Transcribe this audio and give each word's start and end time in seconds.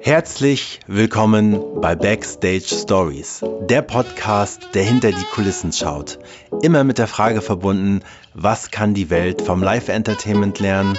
Herzlich 0.00 0.80
willkommen 0.86 1.80
bei 1.80 1.94
Backstage 1.94 2.66
Stories, 2.66 3.44
der 3.60 3.82
Podcast, 3.82 4.60
der 4.74 4.82
hinter 4.82 5.10
die 5.12 5.24
Kulissen 5.32 5.72
schaut. 5.72 6.18
Immer 6.60 6.82
mit 6.84 6.98
der 6.98 7.06
Frage 7.06 7.40
verbunden, 7.40 8.00
was 8.34 8.70
kann 8.70 8.94
die 8.94 9.10
Welt 9.10 9.42
vom 9.42 9.62
Live-Entertainment 9.62 10.58
lernen? 10.58 10.98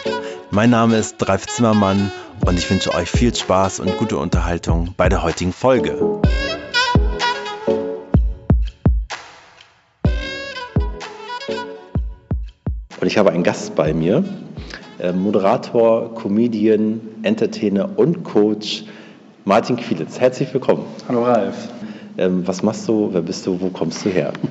Mein 0.51 0.69
Name 0.69 0.97
ist 0.97 1.17
Dreif 1.17 1.47
Zimmermann 1.47 2.11
und 2.45 2.57
ich 2.57 2.69
wünsche 2.69 2.93
euch 2.93 3.09
viel 3.09 3.35
Spaß 3.35 3.81
und 3.81 3.97
gute 3.97 4.17
Unterhaltung 4.17 4.93
bei 4.95 5.09
der 5.09 5.21
heutigen 5.21 5.51
Folge. 5.53 6.21
Und 13.03 13.07
ich 13.07 13.17
habe 13.17 13.31
einen 13.31 13.43
Gast 13.43 13.75
bei 13.75 13.93
mir, 13.93 14.23
Moderator, 15.11 16.15
Comedian, 16.15 17.01
Entertainer 17.23 17.89
und 17.97 18.23
Coach 18.23 18.85
Martin 19.43 19.75
Quielitz. 19.75 20.19
Herzlich 20.19 20.53
willkommen. 20.53 20.85
Hallo 21.09 21.25
Ralf. 21.25 21.67
Ähm, 22.17 22.47
was 22.47 22.63
machst 22.63 22.87
du, 22.87 23.09
wer 23.11 23.21
bist 23.21 23.45
du, 23.45 23.59
wo 23.59 23.69
kommst 23.69 24.05
du 24.05 24.09
her? 24.09 24.31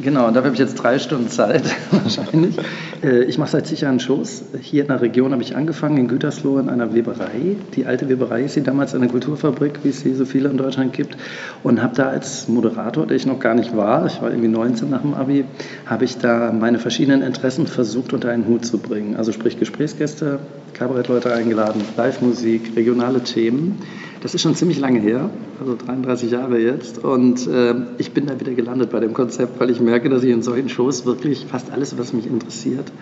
Genau, 0.00 0.26
und 0.26 0.34
dafür 0.34 0.46
habe 0.46 0.54
ich 0.54 0.60
jetzt 0.60 0.74
drei 0.74 0.98
Stunden 0.98 1.28
Zeit, 1.28 1.62
wahrscheinlich. 1.90 2.56
Äh, 3.02 3.24
ich 3.24 3.38
mache 3.38 3.50
seit 3.50 3.66
zig 3.66 3.82
Jahren 3.82 4.00
Shows. 4.00 4.44
Hier 4.60 4.82
in 4.82 4.88
der 4.88 5.00
Region 5.00 5.32
habe 5.32 5.42
ich 5.42 5.54
angefangen, 5.54 5.98
in 5.98 6.08
Gütersloh 6.08 6.58
in 6.58 6.68
einer 6.68 6.94
Weberei. 6.94 7.56
Die 7.74 7.86
alte 7.86 8.08
Weberei 8.08 8.42
ist 8.44 8.54
hier 8.54 8.62
damals 8.62 8.94
eine 8.94 9.08
Kulturfabrik, 9.08 9.80
wie 9.82 9.90
es 9.90 10.00
sie 10.00 10.14
so 10.14 10.24
viele 10.24 10.48
in 10.48 10.56
Deutschland 10.56 10.92
gibt. 10.92 11.16
Und 11.62 11.82
habe 11.82 11.94
da 11.94 12.08
als 12.08 12.48
Moderator, 12.48 13.06
der 13.06 13.16
ich 13.16 13.26
noch 13.26 13.38
gar 13.38 13.54
nicht 13.54 13.76
war, 13.76 14.06
ich 14.06 14.20
war 14.22 14.30
irgendwie 14.30 14.48
19 14.48 14.88
nach 14.88 15.02
dem 15.02 15.14
Abi, 15.14 15.44
habe 15.86 16.04
ich 16.04 16.18
da 16.18 16.52
meine 16.52 16.78
verschiedenen 16.78 17.22
Interessen 17.22 17.66
versucht 17.66 18.12
unter 18.12 18.30
einen 18.30 18.46
Hut 18.46 18.64
zu 18.64 18.78
bringen. 18.78 19.16
Also 19.16 19.32
sprich 19.32 19.58
Gesprächsgäste, 19.58 20.40
Kabarettleute 20.74 21.32
eingeladen, 21.32 21.82
Live-Musik, 21.96 22.72
regionale 22.76 23.20
Themen. 23.20 23.78
Das 24.22 24.34
ist 24.34 24.42
schon 24.42 24.54
ziemlich 24.54 24.78
lange 24.78 25.00
her, 25.00 25.30
also 25.58 25.74
33 25.74 26.30
Jahre 26.30 26.58
jetzt. 26.58 27.02
Und 27.02 27.44
äh, 27.48 27.74
ich 27.98 28.12
bin 28.12 28.26
da 28.26 28.38
wieder 28.38 28.52
gelandet 28.54 28.90
bei 28.90 29.00
dem 29.00 29.14
Konzept, 29.14 29.58
weil 29.58 29.68
ich 29.68 29.80
merke, 29.80 30.08
dass 30.08 30.22
ich 30.22 30.30
in 30.30 30.42
solchen 30.42 30.68
Shows 30.68 31.04
wirklich 31.06 31.46
fast 31.46 31.72
alles, 31.72 31.98
was 31.98 32.12
mich 32.12 32.26
interessiert, 32.26 32.92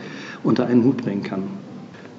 unter 0.42 0.66
einen 0.66 0.82
Hut 0.82 0.96
bringen 1.04 1.22
kann. 1.22 1.42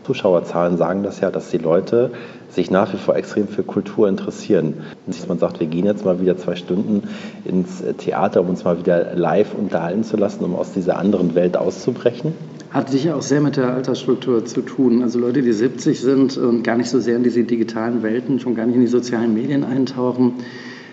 Zuschauerzahlen 0.03 0.77
sagen 0.77 1.03
das 1.03 1.19
ja, 1.19 1.31
dass 1.31 1.49
die 1.49 1.57
Leute 1.57 2.11
sich 2.49 2.69
nach 2.69 2.93
wie 2.93 2.97
vor 2.97 3.15
extrem 3.15 3.47
für 3.47 3.63
Kultur 3.63 4.09
interessieren. 4.09 4.81
Dass 5.07 5.27
man 5.27 5.39
sagt, 5.39 5.59
wir 5.59 5.67
gehen 5.67 5.85
jetzt 5.85 6.05
mal 6.05 6.19
wieder 6.19 6.37
zwei 6.37 6.55
Stunden 6.55 7.07
ins 7.45 7.83
Theater, 7.97 8.41
um 8.41 8.49
uns 8.49 8.63
mal 8.63 8.77
wieder 8.77 9.15
live 9.15 9.53
unterhalten 9.53 10.03
zu 10.03 10.17
lassen, 10.17 10.43
um 10.43 10.55
aus 10.55 10.73
dieser 10.73 10.97
anderen 10.97 11.35
Welt 11.35 11.55
auszubrechen. 11.55 12.33
Hat 12.71 12.89
sicher 12.89 13.15
auch 13.15 13.21
sehr 13.21 13.41
mit 13.41 13.57
der 13.57 13.73
Altersstruktur 13.73 14.45
zu 14.45 14.61
tun. 14.61 15.01
Also 15.03 15.19
Leute, 15.19 15.41
die 15.41 15.51
70 15.51 15.99
sind 15.99 16.37
und 16.37 16.63
gar 16.63 16.77
nicht 16.77 16.89
so 16.89 16.99
sehr 16.99 17.17
in 17.17 17.23
diese 17.23 17.43
digitalen 17.43 18.01
Welten, 18.01 18.39
schon 18.39 18.55
gar 18.55 18.65
nicht 18.65 18.75
in 18.75 18.81
die 18.81 18.87
sozialen 18.87 19.33
Medien 19.33 19.63
eintauchen, 19.63 20.35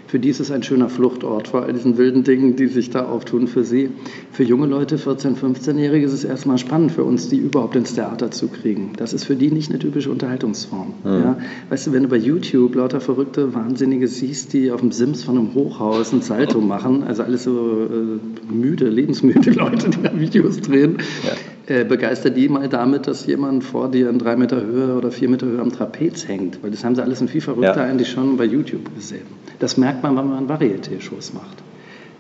für 0.09 0.19
die 0.19 0.31
ist 0.31 0.41
es 0.41 0.51
ein 0.51 0.63
schöner 0.63 0.89
Fluchtort 0.89 1.49
vor 1.49 1.65
all 1.65 1.73
diesen 1.75 1.99
wilden 1.99 2.25
Dingen, 2.25 2.57
die 2.57 2.67
sich 2.67 2.89
da 2.89 3.05
auftun 3.05 3.47
für 3.47 3.63
sie. 3.63 3.91
Für 4.33 4.43
junge 4.43 4.67
Leute, 4.67 4.97
14-, 4.97 5.37
15-Jährige, 5.37 6.07
ist 6.07 6.15
es 6.15 6.25
erstmal 6.25 6.57
spannend 6.57 6.93
für 6.93 7.05
uns, 7.05 7.29
die 7.29 7.37
überhaupt 7.37 7.77
ins 7.77 7.95
Theater 7.95 8.31
zu 8.31 8.49
kriegen. 8.49 8.95
Das 8.97 9.13
ist 9.13 9.25
für 9.25 9.37
die 9.37 9.51
nicht 9.51 9.69
eine 9.69 9.79
typische 9.79 10.11
Unterhaltungsform. 10.11 10.95
Mhm. 11.05 11.11
Ja? 11.11 11.39
Weißt 11.69 11.87
du, 11.87 11.93
wenn 11.93 12.05
du 12.05 12.09
bei 12.09 12.17
YouTube 12.17 12.75
lauter 12.75 13.03
verrückte 13.03 13.55
Wahnsinnige 13.55 14.09
siehst, 14.09 14.55
die 14.55 14.71
auf 14.71 14.81
dem 14.81 14.93
Sims 14.93 15.25
von 15.25 15.37
einem 15.37 15.53
Hochhaus 15.55 16.13
ein 16.13 16.23
Salto 16.23 16.61
machen, 16.63 17.05
also 17.05 17.23
alles 17.23 17.45
so 17.45 17.51
äh, 17.53 18.53
müde, 18.53 18.89
lebensmüde 18.89 19.51
Leute, 19.53 19.91
die 19.91 20.03
da 20.03 20.19
Videos 20.19 20.59
drehen, 20.63 20.97
ja 21.23 21.37
äh, 21.69 21.85
begeister 21.85 22.31
die 22.31 22.49
mal 22.49 22.69
damit, 22.69 23.07
dass 23.07 23.27
jemand 23.27 23.63
vor 23.63 23.91
dir 23.91 24.09
in 24.09 24.19
drei 24.19 24.37
Meter 24.37 24.61
Höhe 24.63 24.97
oder 24.97 25.11
vier 25.11 25.29
Meter 25.29 25.47
Höhe 25.47 25.61
am 25.61 25.71
Trapez 25.71 26.27
hängt. 26.27 26.63
Weil 26.63 26.71
das 26.71 26.83
haben 26.83 26.95
sie 26.95 27.03
alles 27.03 27.21
in 27.21 27.29
viel 27.29 27.43
verrückter 27.43 27.77
ja. 27.77 27.85
eigentlich 27.85 28.11
schon 28.11 28.39
bei 28.39 28.45
YouTube 28.45 28.95
gesehen. 28.95 29.27
Das 29.59 29.77
merkt 29.77 30.03
man, 30.03 30.17
wenn 30.17 30.29
man 30.29 30.49
Varieté-Shows 30.49 31.35
macht. 31.35 31.59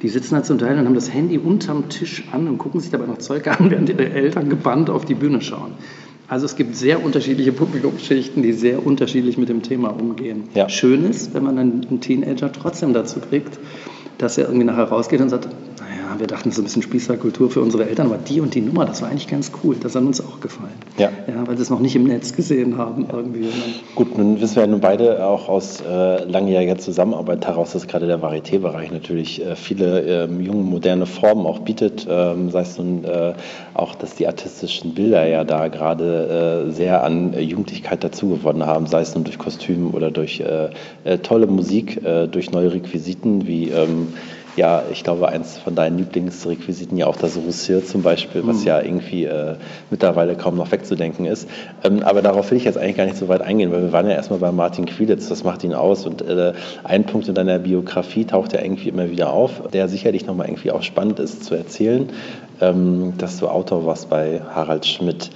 Die 0.02 0.08
sitzen 0.08 0.34
da 0.34 0.42
zum 0.42 0.58
Teil 0.58 0.78
und 0.78 0.84
haben 0.84 0.94
das 0.94 1.12
Handy 1.12 1.38
unterm 1.38 1.88
Tisch 1.88 2.24
an 2.30 2.46
und 2.46 2.58
gucken 2.58 2.80
sich 2.80 2.90
dabei 2.90 3.06
noch 3.06 3.18
Zeug 3.18 3.48
an, 3.48 3.56
während 3.70 3.88
ihre 3.88 4.10
Eltern 4.10 4.50
gebannt 4.50 4.90
auf 4.90 5.04
die 5.04 5.14
Bühne 5.14 5.40
schauen. 5.40 5.72
Also 6.28 6.44
es 6.44 6.56
gibt 6.56 6.76
sehr 6.76 7.02
unterschiedliche 7.02 7.52
Publikumsschichten, 7.52 8.42
die 8.42 8.52
sehr 8.52 8.84
unterschiedlich 8.86 9.38
mit 9.38 9.48
dem 9.48 9.62
Thema 9.62 9.88
umgehen. 9.88 10.44
Ja. 10.54 10.68
Schön 10.68 11.08
ist, 11.08 11.32
wenn 11.32 11.42
man 11.42 11.58
einen 11.58 12.00
Teenager 12.00 12.52
trotzdem 12.52 12.92
dazu 12.92 13.20
kriegt, 13.20 13.58
dass 14.18 14.36
er 14.36 14.44
irgendwie 14.44 14.66
nachher 14.66 14.84
rausgeht 14.84 15.22
und 15.22 15.30
sagt, 15.30 15.48
wir 16.18 16.26
dachten, 16.26 16.50
so 16.50 16.60
ein 16.60 16.64
bisschen 16.64 16.82
Spießerkultur 16.82 17.50
für 17.50 17.60
unsere 17.60 17.88
Eltern, 17.88 18.06
aber 18.06 18.18
die 18.18 18.40
und 18.40 18.54
die 18.54 18.60
Nummer, 18.60 18.84
das 18.84 19.02
war 19.02 19.08
eigentlich 19.08 19.28
ganz 19.28 19.52
cool. 19.62 19.76
Das 19.80 19.94
hat 19.94 20.02
uns 20.02 20.20
auch 20.20 20.40
gefallen. 20.40 20.72
Ja. 20.96 21.10
ja 21.26 21.46
weil 21.46 21.56
sie 21.56 21.62
es 21.62 21.70
noch 21.70 21.80
nicht 21.80 21.96
im 21.96 22.04
Netz 22.04 22.34
gesehen 22.34 22.78
haben. 22.78 23.06
Irgendwie. 23.10 23.48
Gut, 23.94 24.16
nun 24.16 24.40
wissen 24.40 24.56
wir 24.56 24.62
ja 24.62 24.68
nun 24.68 24.80
beide 24.80 25.24
auch 25.24 25.48
aus 25.48 25.80
äh, 25.80 26.24
langjähriger 26.24 26.78
Zusammenarbeit 26.78 27.46
heraus, 27.46 27.72
dass 27.72 27.86
gerade 27.86 28.06
der 28.06 28.20
Varieté-Bereich 28.20 28.90
natürlich 28.90 29.44
äh, 29.44 29.56
viele 29.56 30.26
äh, 30.26 30.26
junge, 30.26 30.62
moderne 30.62 31.06
Formen 31.06 31.46
auch 31.46 31.60
bietet. 31.60 32.06
Ähm, 32.08 32.50
sei 32.50 32.60
es 32.60 32.78
nun 32.78 33.04
äh, 33.04 33.34
auch, 33.74 33.94
dass 33.94 34.14
die 34.14 34.26
artistischen 34.26 34.94
Bilder 34.94 35.26
ja 35.26 35.44
da 35.44 35.68
gerade 35.68 36.66
äh, 36.68 36.70
sehr 36.72 37.04
an 37.04 37.38
Jugendlichkeit 37.38 38.04
dazugewonnen 38.04 38.66
haben, 38.66 38.86
sei 38.86 39.00
es 39.00 39.14
nun 39.14 39.24
durch 39.24 39.38
Kostüme 39.38 39.90
oder 39.90 40.10
durch 40.10 40.40
äh, 40.40 41.18
tolle 41.18 41.46
Musik, 41.46 42.00
durch 42.30 42.50
neue 42.50 42.72
Requisiten 42.72 43.46
wie 43.46 43.68
ähm, 43.70 44.08
ja, 44.58 44.82
ich 44.90 45.04
glaube, 45.04 45.28
eins 45.28 45.56
von 45.56 45.76
deinen 45.76 45.98
Lieblingsrequisiten 45.98 46.98
ja 46.98 47.06
auch 47.06 47.14
das 47.14 47.36
Rousseur 47.36 47.84
zum 47.84 48.02
Beispiel, 48.02 48.44
was 48.44 48.60
mhm. 48.60 48.66
ja 48.66 48.80
irgendwie 48.82 49.24
äh, 49.24 49.54
mittlerweile 49.88 50.34
kaum 50.34 50.56
noch 50.56 50.72
wegzudenken 50.72 51.26
ist. 51.26 51.48
Ähm, 51.84 52.02
aber 52.02 52.22
darauf 52.22 52.50
will 52.50 52.58
ich 52.58 52.64
jetzt 52.64 52.76
eigentlich 52.76 52.96
gar 52.96 53.04
nicht 53.06 53.16
so 53.16 53.28
weit 53.28 53.40
eingehen, 53.40 53.70
weil 53.70 53.82
wir 53.82 53.92
waren 53.92 54.08
ja 54.08 54.14
erstmal 54.14 54.40
bei 54.40 54.50
Martin 54.50 54.86
Quielitz, 54.86 55.28
das 55.28 55.44
macht 55.44 55.62
ihn 55.62 55.74
aus. 55.74 56.06
Und 56.06 56.22
äh, 56.22 56.54
ein 56.82 57.04
Punkt 57.04 57.28
in 57.28 57.36
deiner 57.36 57.60
Biografie 57.60 58.24
taucht 58.24 58.52
ja 58.52 58.60
irgendwie 58.60 58.88
immer 58.88 59.10
wieder 59.10 59.32
auf, 59.32 59.62
der 59.72 59.88
sicherlich 59.88 60.26
nochmal 60.26 60.48
irgendwie 60.48 60.72
auch 60.72 60.82
spannend 60.82 61.20
ist 61.20 61.44
zu 61.44 61.54
erzählen, 61.54 62.08
ähm, 62.60 63.14
dass 63.16 63.38
du 63.38 63.46
Autor 63.46 63.86
warst 63.86 64.10
bei 64.10 64.42
Harald 64.52 64.86
Schmidt 64.86 65.30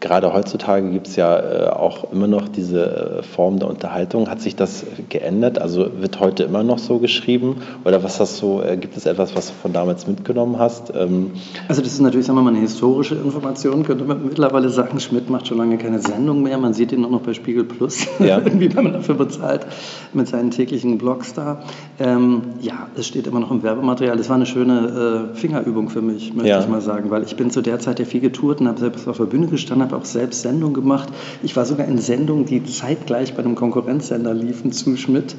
gerade 0.00 0.32
heutzutage 0.32 0.90
gibt 0.90 1.08
es 1.08 1.16
ja 1.16 1.38
äh, 1.38 1.68
auch 1.70 2.12
immer 2.12 2.26
noch 2.26 2.48
diese 2.48 3.18
äh, 3.18 3.22
Form 3.22 3.58
der 3.58 3.68
Unterhaltung. 3.68 4.28
Hat 4.28 4.40
sich 4.40 4.54
das 4.56 4.84
geändert? 5.08 5.60
Also 5.60 5.90
wird 6.00 6.20
heute 6.20 6.44
immer 6.44 6.62
noch 6.62 6.78
so 6.78 6.98
geschrieben? 6.98 7.56
Oder 7.84 8.02
was 8.02 8.20
hast 8.20 8.40
du, 8.42 8.60
äh, 8.60 8.76
gibt 8.76 8.96
es 8.96 9.06
etwas, 9.06 9.34
was 9.34 9.48
du 9.48 9.54
von 9.54 9.72
damals 9.72 10.06
mitgenommen 10.06 10.58
hast? 10.58 10.92
Ähm 10.94 11.32
also 11.68 11.82
das 11.82 11.92
ist 11.92 12.00
natürlich, 12.00 12.26
sagen 12.26 12.38
wir 12.38 12.42
mal, 12.42 12.50
eine 12.50 12.60
historische 12.60 13.16
Information, 13.16 13.82
könnte 13.84 14.04
man 14.04 14.24
mittlerweile 14.24 14.68
sagen. 14.68 15.00
Schmidt 15.00 15.30
macht 15.30 15.48
schon 15.48 15.58
lange 15.58 15.78
keine 15.78 15.98
Sendung 15.98 16.42
mehr. 16.42 16.58
Man 16.58 16.74
sieht 16.74 16.92
ihn 16.92 17.00
nur 17.00 17.10
noch 17.10 17.22
bei 17.22 17.34
Spiegel 17.34 17.64
Plus, 17.64 18.06
ja. 18.18 18.38
irgendwie, 18.44 18.74
wenn 18.74 18.84
man 18.84 18.92
dafür 18.92 19.16
bezahlt, 19.16 19.66
mit 20.12 20.28
seinen 20.28 20.50
täglichen 20.50 20.98
Blogs 20.98 21.34
da. 21.34 21.62
Ähm, 21.98 22.42
ja, 22.60 22.88
es 22.96 23.06
steht 23.06 23.26
immer 23.26 23.40
noch 23.40 23.50
im 23.50 23.62
Werbematerial. 23.62 24.16
Das 24.16 24.28
war 24.28 24.36
eine 24.36 24.46
schöne 24.46 25.30
Fingerübung 25.34 25.88
für 25.88 26.02
mich, 26.02 26.32
möchte 26.34 26.48
ja. 26.48 26.60
ich 26.60 26.68
mal 26.68 26.80
sagen, 26.80 27.10
weil 27.10 27.22
ich 27.22 27.36
bin 27.36 27.50
zu 27.50 27.62
der 27.62 27.78
Zeit 27.78 27.98
ja 27.98 28.04
viel 28.04 28.20
getourt 28.20 28.60
und 28.60 28.68
habe 28.68 28.78
selbst 28.78 29.08
auf 29.08 29.16
der 29.18 29.24
Bühne 29.24 29.46
gestanden, 29.46 29.87
habe 29.88 29.96
auch 29.96 30.04
selbst 30.04 30.42
Sendungen 30.42 30.74
gemacht. 30.74 31.08
Ich 31.42 31.56
war 31.56 31.64
sogar 31.64 31.86
in 31.86 31.98
Sendungen, 31.98 32.44
die 32.44 32.62
zeitgleich 32.64 33.34
bei 33.34 33.40
einem 33.40 33.54
Konkurrenzsender 33.54 34.34
liefen 34.34 34.72
zu 34.72 34.96
Schmidt. 34.96 35.34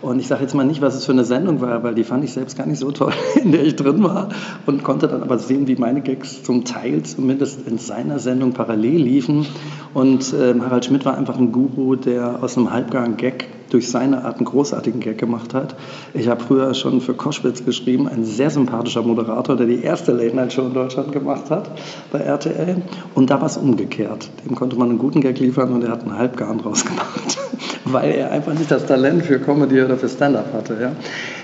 Und 0.00 0.18
ich 0.18 0.26
sage 0.26 0.42
jetzt 0.42 0.54
mal 0.54 0.64
nicht, 0.64 0.80
was 0.80 0.96
es 0.96 1.04
für 1.04 1.12
eine 1.12 1.24
Sendung 1.24 1.60
war, 1.60 1.84
weil 1.84 1.94
die 1.94 2.02
fand 2.02 2.24
ich 2.24 2.32
selbst 2.32 2.58
gar 2.58 2.66
nicht 2.66 2.78
so 2.78 2.90
toll, 2.90 3.12
in 3.42 3.52
der 3.52 3.62
ich 3.64 3.76
drin 3.76 4.02
war. 4.02 4.30
Und 4.66 4.82
konnte 4.82 5.06
dann 5.06 5.22
aber 5.22 5.38
sehen, 5.38 5.68
wie 5.68 5.76
meine 5.76 6.00
Gags 6.00 6.42
zum 6.42 6.64
Teil 6.64 7.02
zumindest 7.04 7.66
in 7.68 7.78
seiner 7.78 8.18
Sendung 8.18 8.52
parallel 8.52 9.02
liefen. 9.02 9.46
Und 9.94 10.32
äh, 10.32 10.54
Harald 10.60 10.84
Schmidt 10.84 11.04
war 11.04 11.16
einfach 11.16 11.38
ein 11.38 11.52
Guru, 11.52 11.96
der 11.96 12.42
aus 12.42 12.56
einem 12.56 12.72
halbgaren 12.72 13.16
Gag 13.16 13.46
durch 13.72 13.90
seine 13.90 14.24
Art 14.24 14.36
einen 14.36 14.44
großartigen 14.44 15.00
Gag 15.00 15.18
gemacht 15.18 15.54
hat. 15.54 15.74
Ich 16.12 16.28
habe 16.28 16.42
früher 16.42 16.74
schon 16.74 17.00
für 17.00 17.14
Koschwitz 17.14 17.64
geschrieben, 17.64 18.06
ein 18.06 18.24
sehr 18.24 18.50
sympathischer 18.50 19.02
Moderator, 19.02 19.56
der 19.56 19.66
die 19.66 19.82
erste 19.82 20.12
Late-Night-Show 20.12 20.62
in 20.62 20.74
Deutschland 20.74 21.12
gemacht 21.12 21.50
hat 21.50 21.70
bei 22.10 22.18
RTL. 22.18 22.82
Und 23.14 23.30
da 23.30 23.40
war 23.40 23.46
es 23.46 23.56
umgekehrt. 23.56 24.30
Dem 24.44 24.54
konnte 24.54 24.76
man 24.76 24.90
einen 24.90 24.98
guten 24.98 25.20
Gag 25.20 25.38
liefern 25.38 25.72
und 25.72 25.82
er 25.84 25.90
hat 25.90 26.02
einen 26.02 26.16
Halbgarn 26.16 26.58
draus 26.58 26.84
gemacht, 26.84 27.38
weil 27.84 28.12
er 28.12 28.30
einfach 28.30 28.52
nicht 28.54 28.70
das 28.70 28.86
Talent 28.86 29.24
für 29.24 29.38
Comedy 29.38 29.82
oder 29.82 29.96
für 29.96 30.08
Stand-up 30.08 30.52
hatte. 30.52 30.78
Ja. 30.80 30.92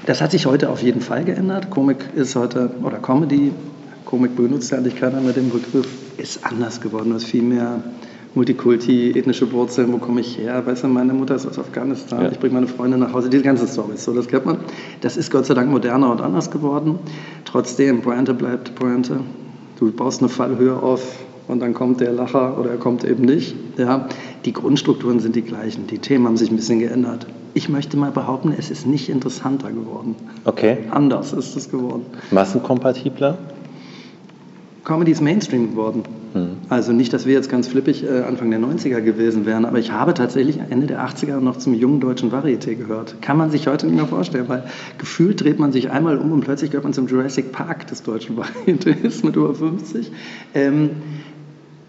Das 0.07 0.21
hat 0.21 0.31
sich 0.31 0.47
heute 0.47 0.69
auf 0.69 0.83
jeden 0.83 1.01
Fall 1.01 1.25
geändert. 1.25 1.71
Komik 1.71 2.11
ist 2.15 2.37
heute, 2.37 2.71
oder 2.83 2.99
Comedy, 2.99 3.53
Komik 4.05 4.37
benutzt 4.37 4.71
ja 4.71 4.79
eigentlich 4.79 4.97
keiner 4.97 5.21
mit 5.21 5.37
dem 5.37 5.51
Begriff, 5.51 5.87
ist 6.17 6.45
anders 6.45 6.81
geworden. 6.81 7.13
Hast 7.13 7.25
viel 7.25 7.43
mehr 7.43 7.83
Multikulti, 8.35 9.13
ethnische 9.17 9.51
Wurzeln, 9.53 9.93
wo 9.93 9.99
komme 9.99 10.21
ich 10.21 10.39
her? 10.39 10.65
Weißt 10.65 10.85
du, 10.85 10.89
meine 10.89 11.13
Mutter 11.13 11.35
ist 11.35 11.47
aus 11.47 11.59
Afghanistan, 11.59 12.23
ja. 12.23 12.31
ich 12.31 12.39
bringe 12.39 12.55
meine 12.55 12.67
Freunde 12.67 12.99
nach 12.99 13.13
Hause, 13.13 13.31
diese 13.31 13.43
ganzen 13.43 13.67
Storys, 13.67 14.05
so, 14.05 14.13
das 14.13 14.29
kennt 14.29 14.47
man. 14.47 14.59
Das 15.01 15.17
ist 15.17 15.31
Gott 15.31 15.47
sei 15.47 15.55
Dank 15.55 15.71
moderner 15.71 16.11
und 16.11 16.21
anders 16.21 16.51
geworden. 16.51 16.99
Trotzdem, 17.45 18.03
Pointe 18.03 18.35
bleibt 18.35 18.75
Pointe. 18.75 19.21
Du 19.79 19.91
baust 19.93 20.21
eine 20.21 20.29
Fallhöhe 20.29 20.77
auf 20.77 21.19
und 21.49 21.61
dann 21.61 21.73
kommt 21.73 22.01
der 22.01 22.13
Lacher 22.13 22.59
oder 22.59 22.71
er 22.71 22.77
kommt 22.77 23.05
eben 23.05 23.25
nicht. 23.25 23.55
Ja, 23.77 24.09
die 24.45 24.53
Grundstrukturen 24.53 25.21
sind 25.21 25.35
die 25.35 25.43
gleichen, 25.43 25.87
die 25.87 25.99
Themen 25.99 26.27
haben 26.27 26.37
sich 26.37 26.51
ein 26.51 26.57
bisschen 26.57 26.79
geändert. 26.79 27.27
Ich 27.55 27.69
möchte 27.69 27.97
mal 27.97 28.11
behaupten, 28.11 28.55
es 28.57 28.71
ist 28.71 28.87
nicht 28.87 29.09
interessanter 29.09 29.71
geworden. 29.71 30.15
Okay. 30.45 30.79
Anders 30.91 31.33
ist 31.33 31.57
es 31.57 31.71
geworden. 31.71 32.05
Massenkompatibler? 32.31 33.39
Comedy 34.85 35.13
ist 35.13 35.23
Mainstream 35.23 35.71
geworden. 35.71 36.03
Mhm. 36.35 36.48
Also 36.69 36.93
nicht, 36.93 37.13
dass 37.15 37.25
wir 37.25 37.33
jetzt 37.33 37.49
ganz 37.49 37.69
flippig 37.69 38.05
äh, 38.05 38.21
Anfang 38.21 38.51
der 38.51 38.61
90er 38.61 39.01
gewesen 39.01 39.47
wären, 39.47 39.65
aber 39.65 39.79
ich 39.79 39.91
habe 39.91 40.13
tatsächlich 40.13 40.59
Ende 40.69 40.87
der 40.87 41.07
80er 41.07 41.41
noch 41.41 41.57
zum 41.57 41.73
jungen 41.73 42.01
deutschen 42.01 42.31
Varieté 42.31 42.75
gehört. 42.75 43.23
Kann 43.23 43.39
man 43.39 43.51
sich 43.51 43.67
heute 43.67 43.87
nicht 43.87 43.97
mehr 43.97 44.07
vorstellen, 44.07 44.49
weil 44.49 44.65
gefühlt 44.99 45.43
dreht 45.43 45.59
man 45.59 45.73
sich 45.73 45.91
einmal 45.91 46.19
um 46.19 46.31
und 46.33 46.41
plötzlich 46.41 46.71
gehört 46.71 46.85
man 46.85 46.93
zum 46.93 47.09
Jurassic 47.09 47.53
Park 47.53 47.87
des 47.87 48.03
deutschen 48.03 48.37
Varietés 48.67 49.25
mit 49.25 49.37
über 49.37 49.55
50. 49.55 50.13
Ähm, 50.55 50.91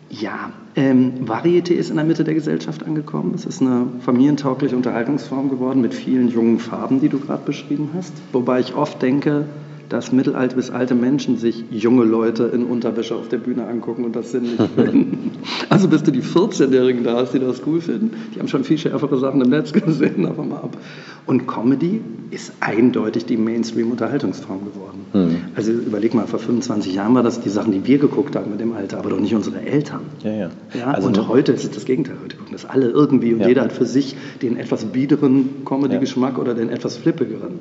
ja, 0.09 0.51
ähm, 0.75 1.25
Varieté 1.25 1.73
ist 1.73 1.89
in 1.89 1.97
der 1.97 2.05
Mitte 2.05 2.23
der 2.23 2.33
Gesellschaft 2.33 2.85
angekommen. 2.85 3.33
Es 3.35 3.45
ist 3.45 3.61
eine 3.61 3.85
familientaugliche 3.99 4.75
Unterhaltungsform 4.75 5.49
geworden 5.49 5.81
mit 5.81 5.93
vielen 5.93 6.29
jungen 6.29 6.57
Farben, 6.57 7.01
die 7.01 7.09
du 7.09 7.19
gerade 7.19 7.43
beschrieben 7.45 7.89
hast. 7.95 8.13
Wobei 8.31 8.61
ich 8.61 8.75
oft 8.75 9.01
denke, 9.01 9.45
dass 9.89 10.11
mittelalte 10.11 10.55
bis 10.55 10.69
alte 10.69 10.93
Menschen 10.93 11.37
sich 11.37 11.65
junge 11.71 12.03
Leute 12.03 12.43
in 12.43 12.63
Unterwäsche 12.63 13.15
auf 13.15 13.27
der 13.27 13.37
Bühne 13.37 13.67
angucken 13.67 14.05
und 14.05 14.15
das 14.15 14.31
sinnlich 14.31 14.59
finden. 14.75 15.31
Also 15.69 15.87
bis 15.87 16.03
du 16.03 16.11
die 16.11 16.21
14-Jährigen 16.21 17.03
da 17.03 17.15
hast, 17.15 17.33
die 17.33 17.39
das 17.39 17.61
cool 17.65 17.79
finden. 17.79 18.11
Die 18.33 18.39
haben 18.39 18.47
schon 18.47 18.63
viel 18.63 18.77
schärfere 18.77 19.17
Sachen 19.17 19.41
im 19.41 19.49
Netz 19.49 19.71
gesehen, 19.71 20.25
aber 20.27 20.43
mal 20.43 20.57
ab. 20.57 20.77
Und 21.25 21.47
Comedy 21.47 22.01
ist 22.31 22.53
eindeutig 22.59 23.25
die 23.25 23.37
Mainstream-Unterhaltungsform 23.37 24.65
geworden. 24.65 25.05
Mhm. 25.13 25.37
Also 25.55 25.71
überleg 25.71 26.13
mal, 26.13 26.27
vor 26.27 26.39
25 26.39 26.93
Jahren 26.93 27.15
war 27.15 27.23
das 27.23 27.41
die 27.41 27.49
Sachen, 27.49 27.71
die 27.71 27.85
wir 27.85 27.99
geguckt 27.99 28.35
haben 28.35 28.51
mit 28.51 28.59
dem 28.59 28.73
Alter, 28.73 28.97
aber 28.99 29.11
doch 29.11 29.19
nicht 29.19 29.33
unsere 29.33 29.61
Eltern. 29.61 30.01
Ja, 30.23 30.31
ja. 30.31 30.49
ja 30.77 30.91
also 30.91 31.07
und 31.07 31.27
heute 31.27 31.51
ist 31.51 31.63
es 31.63 31.71
das 31.71 31.85
Gegenteil. 31.85 32.17
Heute 32.23 32.35
gucken 32.35 32.53
das 32.53 32.65
alle 32.65 32.89
irgendwie 32.89 33.33
und 33.33 33.41
ja. 33.41 33.47
jeder 33.47 33.61
hat 33.61 33.71
für 33.71 33.85
sich 33.85 34.15
den 34.41 34.57
etwas 34.57 34.85
biederen 34.85 35.63
Comedy-Geschmack 35.65 36.37
oder 36.37 36.53
den 36.53 36.69
etwas 36.69 36.97
flippigeren. 36.97 37.59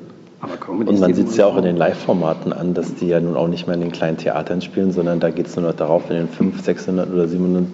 Und 0.68 1.00
man 1.00 1.14
sieht 1.14 1.28
es 1.28 1.36
ja 1.36 1.46
auch 1.46 1.56
in 1.56 1.64
den 1.64 1.76
Live-Formaten 1.76 2.52
an, 2.52 2.72
dass 2.72 2.94
die 2.94 3.08
ja 3.08 3.18
nun 3.18 3.36
auch 3.36 3.48
nicht 3.48 3.66
mehr 3.66 3.74
in 3.74 3.80
den 3.80 3.90
kleinen 3.90 4.18
Theatern 4.18 4.60
spielen, 4.62 4.92
sondern 4.92 5.18
da 5.18 5.30
geht 5.30 5.48
es 5.48 5.56
nur 5.56 5.66
noch 5.66 5.74
darauf, 5.74 6.08
in 6.10 6.16
den 6.16 6.28
500, 6.28 6.64
600 6.64 7.12
oder 7.12 7.26
700, 7.26 7.64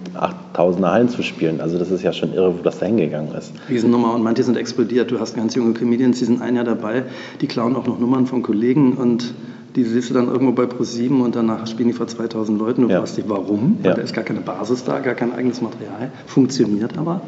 8000er 0.54 0.90
Hallen 0.90 1.08
zu 1.10 1.22
spielen. 1.22 1.60
Also 1.60 1.78
das 1.78 1.90
ist 1.90 2.02
ja 2.02 2.14
schon 2.14 2.32
irre, 2.32 2.58
wo 2.58 2.62
das 2.62 2.78
da 2.78 2.86
hingegangen 2.86 3.34
ist. 3.34 3.52
Riesennummer 3.68 4.14
und 4.14 4.22
manche 4.22 4.44
sind 4.44 4.56
explodiert. 4.56 5.10
Du 5.10 5.20
hast 5.20 5.36
ganz 5.36 5.54
junge 5.54 5.74
Comedians, 5.74 6.20
die 6.20 6.24
sind 6.24 6.40
ein 6.40 6.56
Jahr 6.56 6.64
dabei, 6.64 7.04
die 7.42 7.46
klauen 7.48 7.76
auch 7.76 7.86
noch 7.86 7.98
Nummern 7.98 8.26
von 8.26 8.42
Kollegen 8.42 8.94
und 8.94 9.34
die 9.76 9.82
siehst 9.82 10.10
du 10.10 10.14
dann 10.14 10.28
irgendwo 10.28 10.52
bei 10.52 10.64
Pro7 10.64 11.20
und 11.20 11.34
danach 11.34 11.66
spielen 11.66 11.88
die 11.88 11.94
vor 11.94 12.06
2000 12.06 12.58
Leuten. 12.58 12.82
Du 12.82 12.88
ja. 12.88 12.98
fragst 12.98 13.16
dich, 13.16 13.24
warum? 13.28 13.78
Weil 13.82 13.90
ja. 13.90 13.96
da 13.96 14.02
ist 14.02 14.14
gar 14.14 14.24
keine 14.24 14.40
Basis 14.40 14.84
da, 14.84 15.00
gar 15.00 15.14
kein 15.14 15.32
eigenes 15.32 15.60
Material. 15.60 16.12
Funktioniert 16.26 16.96
aber. 16.96 17.22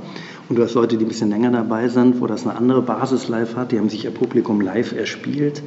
Und 0.48 0.56
du 0.56 0.62
hast 0.62 0.74
Leute, 0.74 0.96
die 0.96 1.04
ein 1.04 1.08
bisschen 1.08 1.30
länger 1.30 1.50
dabei 1.50 1.88
sind, 1.88 2.20
wo 2.20 2.26
das 2.26 2.46
eine 2.46 2.56
andere 2.56 2.82
Basis 2.82 3.28
live 3.28 3.56
hat. 3.56 3.72
Die 3.72 3.78
haben 3.78 3.88
sich 3.88 4.04
ihr 4.04 4.12
Publikum 4.12 4.60
live 4.60 4.92
erspielt 4.92 5.62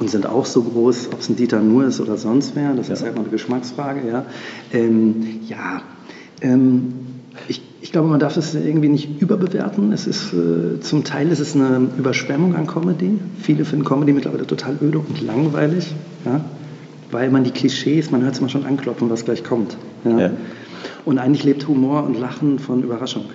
und 0.00 0.10
sind 0.10 0.26
auch 0.26 0.44
so 0.44 0.62
groß, 0.62 1.10
ob 1.12 1.20
es 1.20 1.28
ein 1.28 1.36
Dieter 1.36 1.60
nur 1.60 1.84
ist 1.84 2.00
oder 2.00 2.16
sonst 2.16 2.56
wer. 2.56 2.72
Das 2.74 2.88
ja. 2.88 2.94
ist 2.94 3.02
halt 3.02 3.14
mal 3.14 3.22
eine 3.22 3.30
Geschmacksfrage. 3.30 4.08
Ja, 4.08 4.26
ähm, 4.72 5.40
ja 5.46 5.82
ähm, 6.40 6.94
ich, 7.46 7.62
ich, 7.80 7.92
glaube, 7.92 8.08
man 8.08 8.18
darf 8.18 8.36
es 8.36 8.56
irgendwie 8.56 8.88
nicht 8.88 9.20
überbewerten. 9.22 9.92
Es 9.92 10.08
ist, 10.08 10.32
äh, 10.32 10.80
zum 10.80 11.04
Teil 11.04 11.30
ist 11.30 11.38
es 11.38 11.54
eine 11.54 11.88
Überschwemmung 11.96 12.56
an 12.56 12.66
Comedy. 12.66 13.18
Viele 13.40 13.64
finden 13.64 13.84
Comedy 13.84 14.12
mittlerweile 14.12 14.46
total 14.46 14.76
öde 14.82 14.98
und 14.98 15.22
langweilig, 15.22 15.94
ja? 16.24 16.40
weil 17.12 17.30
man 17.30 17.44
die 17.44 17.52
Klischees, 17.52 18.10
man 18.10 18.22
hört 18.22 18.34
es 18.34 18.40
mal 18.40 18.48
schon 18.48 18.66
anklopfen, 18.66 19.10
was 19.10 19.24
gleich 19.24 19.44
kommt. 19.44 19.76
Ja? 20.04 20.18
Ja. 20.18 20.30
Und 21.04 21.18
eigentlich 21.18 21.44
lebt 21.44 21.68
Humor 21.68 22.02
und 22.04 22.18
Lachen 22.18 22.58
von 22.58 22.82
Überraschung. 22.82 23.26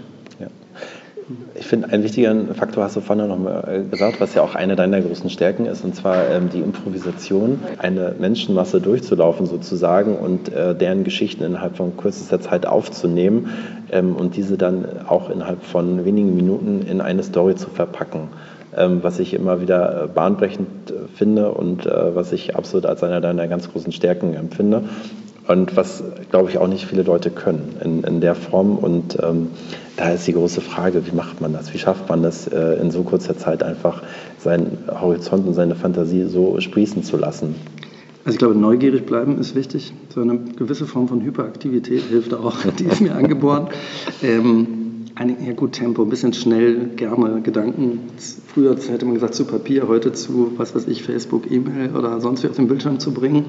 Ich 1.55 1.67
finde, 1.67 1.89
einen 1.89 2.03
wichtigen 2.03 2.55
Faktor 2.55 2.83
hast 2.83 2.95
du 2.95 3.01
vorhin 3.01 3.27
noch 3.27 3.37
mal 3.37 3.63
äh, 3.67 3.83
gesagt, 3.83 4.19
was 4.19 4.33
ja 4.33 4.41
auch 4.41 4.55
eine 4.55 4.75
deiner 4.75 4.99
größten 5.01 5.29
Stärken 5.29 5.65
ist, 5.67 5.83
und 5.83 5.95
zwar 5.95 6.27
ähm, 6.29 6.49
die 6.49 6.59
Improvisation, 6.59 7.59
eine 7.77 8.15
Menschenmasse 8.19 8.81
durchzulaufen 8.81 9.45
sozusagen 9.45 10.17
und 10.17 10.51
äh, 10.51 10.73
deren 10.73 11.03
Geschichten 11.03 11.43
innerhalb 11.43 11.77
von 11.77 11.95
kürzester 11.97 12.41
Zeit 12.41 12.65
aufzunehmen 12.65 13.49
ähm, 13.91 14.15
und 14.15 14.37
diese 14.37 14.57
dann 14.57 14.85
auch 15.07 15.29
innerhalb 15.29 15.63
von 15.63 16.03
wenigen 16.03 16.35
Minuten 16.35 16.81
in 16.89 16.99
eine 16.99 17.21
Story 17.21 17.55
zu 17.55 17.69
verpacken. 17.69 18.29
Ähm, 18.75 18.99
was 19.03 19.19
ich 19.19 19.33
immer 19.33 19.61
wieder 19.61 20.03
äh, 20.03 20.07
bahnbrechend 20.07 20.91
äh, 20.91 21.07
finde 21.15 21.51
und 21.51 21.85
äh, 21.85 22.15
was 22.15 22.31
ich 22.31 22.55
absolut 22.55 22.85
als 22.85 23.03
einer 23.03 23.19
deiner 23.19 23.47
ganz 23.47 23.71
großen 23.71 23.91
Stärken 23.91 24.35
empfinde 24.35 24.83
und 25.49 25.75
was, 25.75 26.03
glaube 26.29 26.51
ich, 26.51 26.59
auch 26.59 26.67
nicht 26.67 26.85
viele 26.85 27.01
Leute 27.01 27.31
können 27.31 27.75
in, 27.83 28.03
in 28.03 28.21
der 28.21 28.35
Form. 28.35 28.77
Und 28.77 29.17
ähm, 29.19 29.47
da 29.97 30.11
ist 30.11 30.27
die 30.27 30.33
große 30.33 30.61
Frage, 30.61 31.07
wie 31.07 31.15
macht 31.15 31.41
man 31.41 31.53
das? 31.53 31.73
Wie 31.73 31.79
schafft 31.79 32.07
man 32.07 32.21
das 32.21 32.47
äh, 32.47 32.79
in 32.79 32.91
so 32.91 33.01
kurzer 33.01 33.35
Zeit 33.35 33.63
einfach 33.63 34.03
seinen 34.37 34.77
Horizont 34.87 35.47
und 35.47 35.55
seine 35.55 35.73
Fantasie 35.73 36.25
so 36.25 36.59
sprießen 36.59 37.01
zu 37.01 37.17
lassen? 37.17 37.55
Also 38.25 38.35
ich 38.35 38.37
glaube, 38.37 38.53
neugierig 38.53 39.07
bleiben 39.07 39.39
ist 39.39 39.55
wichtig. 39.55 39.91
So 40.13 40.21
eine 40.21 40.37
gewisse 40.37 40.85
Form 40.85 41.07
von 41.07 41.21
Hyperaktivität 41.21 42.03
hilft 42.03 42.31
auch. 42.35 42.57
Die 42.77 42.85
ist 42.85 43.01
mir 43.01 43.15
angeboren. 43.15 43.69
Ähm, 44.21 44.67
ein 45.15 45.35
ja 45.43 45.53
gut, 45.53 45.71
Tempo, 45.71 46.03
ein 46.03 46.09
bisschen 46.09 46.33
schnell, 46.33 46.91
gerne 46.95 47.41
Gedanken. 47.41 48.01
Früher 48.45 48.75
hätte 48.75 49.05
man 49.05 49.15
gesagt 49.15 49.33
zu 49.33 49.45
Papier, 49.45 49.87
heute 49.87 50.13
zu, 50.13 50.51
was 50.57 50.75
weiß 50.75 50.87
ich, 50.87 51.01
Facebook, 51.01 51.49
E-Mail 51.49 51.95
oder 51.95 52.21
sonst 52.21 52.43
wie 52.43 52.47
auf 52.47 52.55
den 52.55 52.67
Bildschirm 52.67 52.99
zu 52.99 53.15
bringen. 53.15 53.45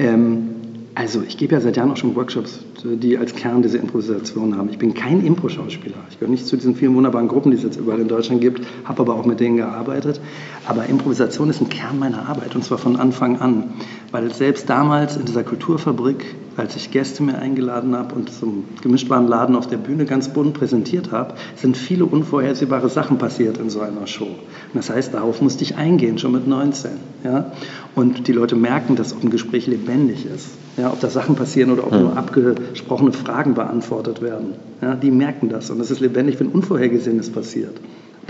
Ähm, 0.00 0.55
also 0.96 1.22
ich 1.22 1.36
gebe 1.36 1.54
ja 1.54 1.60
seit 1.60 1.76
Jahren 1.76 1.90
auch 1.92 1.96
schon 1.98 2.16
Workshops, 2.16 2.60
die 2.82 3.18
als 3.18 3.34
Kern 3.34 3.60
diese 3.60 3.76
Improvisation 3.76 4.56
haben. 4.56 4.70
Ich 4.70 4.78
bin 4.78 4.94
kein 4.94 5.22
Impro-Schauspieler. 5.24 5.98
Ich 6.08 6.18
gehöre 6.18 6.30
nicht 6.30 6.46
zu 6.46 6.56
diesen 6.56 6.74
vielen 6.74 6.94
wunderbaren 6.94 7.28
Gruppen, 7.28 7.50
die 7.50 7.58
es 7.58 7.62
jetzt 7.62 7.76
überall 7.76 8.00
in 8.00 8.08
Deutschland 8.08 8.40
gibt, 8.40 8.66
habe 8.86 9.02
aber 9.02 9.14
auch 9.14 9.26
mit 9.26 9.38
denen 9.38 9.58
gearbeitet. 9.58 10.22
Aber 10.64 10.86
Improvisation 10.86 11.50
ist 11.50 11.60
ein 11.60 11.68
Kern 11.68 11.98
meiner 11.98 12.26
Arbeit 12.26 12.54
und 12.54 12.64
zwar 12.64 12.78
von 12.78 12.96
Anfang 12.96 13.38
an. 13.40 13.74
Weil 14.10 14.32
selbst 14.32 14.70
damals 14.70 15.18
in 15.18 15.26
dieser 15.26 15.44
Kulturfabrik, 15.44 16.34
als 16.56 16.76
ich 16.76 16.90
Gäste 16.90 17.22
mir 17.22 17.38
eingeladen 17.38 17.94
habe 17.94 18.14
und 18.14 18.32
zum 18.32 18.64
gemischtbaren 18.82 19.28
Laden 19.28 19.56
auf 19.56 19.66
der 19.66 19.76
Bühne 19.76 20.06
ganz 20.06 20.28
bunt 20.28 20.54
präsentiert 20.54 21.12
habe, 21.12 21.34
sind 21.54 21.76
viele 21.76 22.06
unvorhersehbare 22.06 22.88
Sachen 22.88 23.18
passiert 23.18 23.58
in 23.58 23.70
so 23.70 23.80
einer 23.80 24.06
Show. 24.06 24.24
Und 24.24 24.74
das 24.74 24.90
heißt, 24.90 25.14
darauf 25.14 25.42
musste 25.42 25.64
ich 25.64 25.76
eingehen, 25.76 26.18
schon 26.18 26.32
mit 26.32 26.46
19. 26.46 26.92
Ja? 27.24 27.52
Und 27.94 28.26
die 28.26 28.32
Leute 28.32 28.56
merken, 28.56 28.96
dass 28.96 29.14
ein 29.14 29.30
Gespräch 29.30 29.66
lebendig 29.66 30.26
ist. 30.26 30.48
Ja, 30.76 30.92
ob 30.92 31.00
da 31.00 31.08
Sachen 31.08 31.36
passieren 31.36 31.70
oder 31.70 31.86
ob 31.86 31.92
hm. 31.92 32.00
nur 32.00 32.16
abgesprochene 32.18 33.12
Fragen 33.12 33.54
beantwortet 33.54 34.20
werden. 34.20 34.54
Ja, 34.82 34.94
die 34.94 35.10
merken 35.10 35.48
das 35.48 35.70
und 35.70 35.80
es 35.80 35.90
ist 35.90 36.00
lebendig, 36.00 36.38
wenn 36.38 36.48
Unvorhergesehenes 36.48 37.30
passiert. 37.30 37.80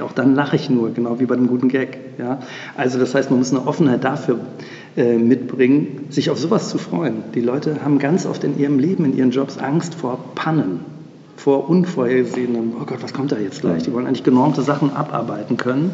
Auch 0.00 0.12
dann 0.12 0.34
lache 0.34 0.56
ich 0.56 0.68
nur, 0.68 0.92
genau 0.92 1.18
wie 1.20 1.26
bei 1.26 1.36
dem 1.36 1.46
guten 1.46 1.68
Gag. 1.68 1.98
Ja? 2.18 2.40
Also 2.76 2.98
das 2.98 3.14
heißt, 3.14 3.30
man 3.30 3.38
muss 3.38 3.52
eine 3.52 3.66
Offenheit 3.66 4.04
dafür 4.04 4.38
mitbringen, 4.96 6.06
sich 6.08 6.30
auf 6.30 6.38
sowas 6.38 6.70
zu 6.70 6.78
freuen. 6.78 7.24
Die 7.34 7.42
Leute 7.42 7.84
haben 7.84 7.98
ganz 7.98 8.24
oft 8.24 8.44
in 8.44 8.58
ihrem 8.58 8.78
Leben, 8.78 9.04
in 9.04 9.16
ihren 9.16 9.30
Jobs 9.30 9.58
Angst 9.58 9.94
vor 9.94 10.18
Pannen, 10.34 10.80
vor 11.36 11.68
unvorhergesehenem, 11.68 12.72
oh 12.80 12.84
Gott, 12.86 13.02
was 13.02 13.12
kommt 13.12 13.30
da 13.30 13.38
jetzt 13.38 13.60
gleich? 13.60 13.82
Die 13.82 13.92
wollen 13.92 14.06
eigentlich 14.06 14.24
genormte 14.24 14.62
Sachen 14.62 14.90
abarbeiten 14.90 15.58
können, 15.58 15.90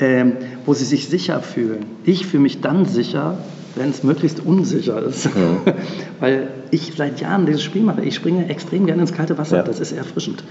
ähm, 0.00 0.32
wo 0.66 0.74
sie 0.74 0.84
sich 0.84 1.08
sicher 1.08 1.40
fühlen. 1.40 1.86
Ich 2.04 2.26
fühle 2.26 2.42
mich 2.42 2.60
dann 2.60 2.84
sicher, 2.84 3.38
wenn 3.76 3.90
es 3.90 4.02
möglichst 4.02 4.44
unsicher 4.44 5.02
ist. 5.02 5.26
Ja. 5.26 5.74
Weil 6.20 6.48
ich 6.70 6.92
seit 6.96 7.20
Jahren 7.20 7.46
dieses 7.46 7.62
Spiel 7.62 7.82
mache. 7.82 8.02
Ich 8.02 8.14
springe 8.14 8.48
extrem 8.48 8.86
gerne 8.86 9.02
ins 9.02 9.12
kalte 9.12 9.36
Wasser. 9.38 9.58
Ja. 9.58 9.62
Das 9.62 9.80
ist 9.80 9.92
erfrischend 9.92 10.44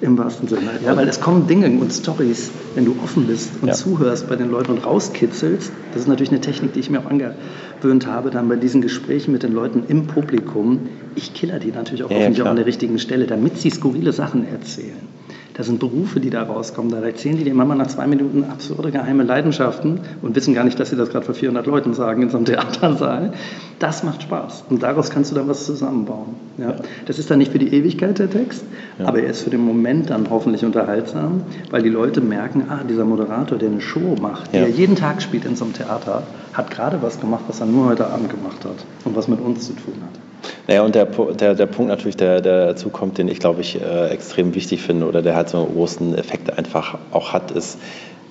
im 0.00 0.16
wahrsten 0.16 0.48
Sinne. 0.48 0.70
Ja, 0.84 0.96
weil 0.96 1.08
es 1.08 1.20
kommen 1.20 1.46
Dinge 1.48 1.66
und 1.66 1.92
Stories, 1.92 2.50
wenn 2.74 2.84
du 2.84 2.96
offen 3.02 3.26
bist 3.26 3.50
und 3.60 3.68
ja. 3.68 3.74
zuhörst 3.74 4.28
bei 4.28 4.36
den 4.36 4.50
Leuten 4.50 4.72
und 4.72 4.86
rauskitzelst. 4.86 5.72
Das 5.92 6.02
ist 6.02 6.08
natürlich 6.08 6.30
eine 6.30 6.40
Technik, 6.40 6.72
die 6.72 6.80
ich 6.80 6.90
mir 6.90 7.00
auch 7.00 7.06
angewöhnt 7.06 8.06
habe, 8.06 8.30
dann 8.30 8.48
bei 8.48 8.56
diesen 8.56 8.80
Gesprächen 8.80 9.32
mit 9.32 9.42
den 9.42 9.52
Leuten 9.52 9.84
im 9.88 10.06
Publikum. 10.06 10.88
Ich 11.16 11.34
killer 11.34 11.58
die 11.58 11.72
natürlich 11.72 12.04
auch 12.04 12.10
hoffentlich 12.10 12.42
auch 12.42 12.46
an 12.46 12.56
der 12.56 12.66
richtigen 12.66 12.98
Stelle, 12.98 13.26
damit 13.26 13.58
sie 13.58 13.70
skurrile 13.70 14.12
Sachen 14.12 14.46
erzählen. 14.48 15.17
Das 15.58 15.66
sind 15.66 15.80
Berufe, 15.80 16.20
die 16.20 16.30
da 16.30 16.44
rauskommen. 16.44 16.92
Da 16.92 17.00
erzählen 17.00 17.36
die 17.36 17.42
dir 17.42 17.52
manchmal 17.52 17.76
nach 17.76 17.88
zwei 17.88 18.06
Minuten 18.06 18.44
absurde 18.44 18.92
geheime 18.92 19.24
Leidenschaften 19.24 19.98
und 20.22 20.36
wissen 20.36 20.54
gar 20.54 20.62
nicht, 20.62 20.78
dass 20.78 20.90
sie 20.90 20.96
das 20.96 21.10
gerade 21.10 21.26
vor 21.26 21.34
400 21.34 21.66
Leuten 21.66 21.94
sagen 21.94 22.22
in 22.22 22.30
so 22.30 22.36
einem 22.36 22.46
Theatersaal. 22.46 23.32
Das 23.80 24.04
macht 24.04 24.22
Spaß. 24.22 24.64
Und 24.70 24.84
daraus 24.84 25.10
kannst 25.10 25.32
du 25.32 25.34
dann 25.34 25.48
was 25.48 25.66
zusammenbauen. 25.66 26.36
Ja? 26.58 26.76
Das 27.06 27.18
ist 27.18 27.28
dann 27.28 27.38
nicht 27.38 27.50
für 27.50 27.58
die 27.58 27.74
Ewigkeit 27.74 28.20
der 28.20 28.30
Text, 28.30 28.62
ja. 29.00 29.06
aber 29.06 29.20
er 29.20 29.30
ist 29.30 29.42
für 29.42 29.50
den 29.50 29.60
Moment 29.60 30.10
dann 30.10 30.30
hoffentlich 30.30 30.64
unterhaltsam, 30.64 31.42
weil 31.70 31.82
die 31.82 31.88
Leute 31.88 32.20
merken, 32.20 32.66
ah, 32.68 32.84
dieser 32.88 33.04
Moderator, 33.04 33.58
der 33.58 33.70
eine 33.70 33.80
Show 33.80 34.14
macht, 34.20 34.54
ja. 34.54 34.60
er 34.60 34.68
jeden 34.68 34.94
Tag 34.94 35.22
spielt 35.22 35.44
in 35.44 35.56
so 35.56 35.64
einem 35.64 35.74
Theater, 35.74 36.22
hat 36.58 36.70
gerade 36.70 37.00
was 37.00 37.20
gemacht, 37.20 37.44
was 37.46 37.60
er 37.60 37.66
nur 37.66 37.88
heute 37.88 38.06
Abend 38.08 38.28
gemacht 38.28 38.64
hat 38.64 38.84
und 39.04 39.16
was 39.16 39.28
mit 39.28 39.40
uns 39.40 39.66
zu 39.66 39.72
tun 39.74 39.94
hat. 40.02 40.20
Naja, 40.66 40.82
und 40.82 40.94
der, 40.94 41.06
der, 41.06 41.54
der 41.54 41.66
Punkt 41.66 41.88
natürlich, 41.88 42.16
der, 42.16 42.40
der 42.40 42.66
dazu 42.66 42.90
kommt, 42.90 43.16
den 43.16 43.28
ich 43.28 43.38
glaube 43.38 43.60
ich 43.60 43.80
äh, 43.80 44.08
extrem 44.08 44.54
wichtig 44.54 44.82
finde 44.82 45.06
oder 45.06 45.22
der 45.22 45.36
halt 45.36 45.48
so 45.48 45.58
einen 45.58 45.74
großen 45.74 46.18
Effekt 46.18 46.58
einfach 46.58 46.98
auch 47.12 47.32
hat, 47.32 47.52
ist 47.52 47.78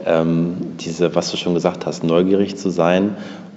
ähm, 0.05 0.57
diese, 0.79 1.15
was 1.15 1.31
du 1.31 1.37
schon 1.37 1.53
gesagt 1.53 1.85
hast, 1.85 2.03
neugierig 2.03 2.57
zu 2.57 2.69
sein 2.69 3.15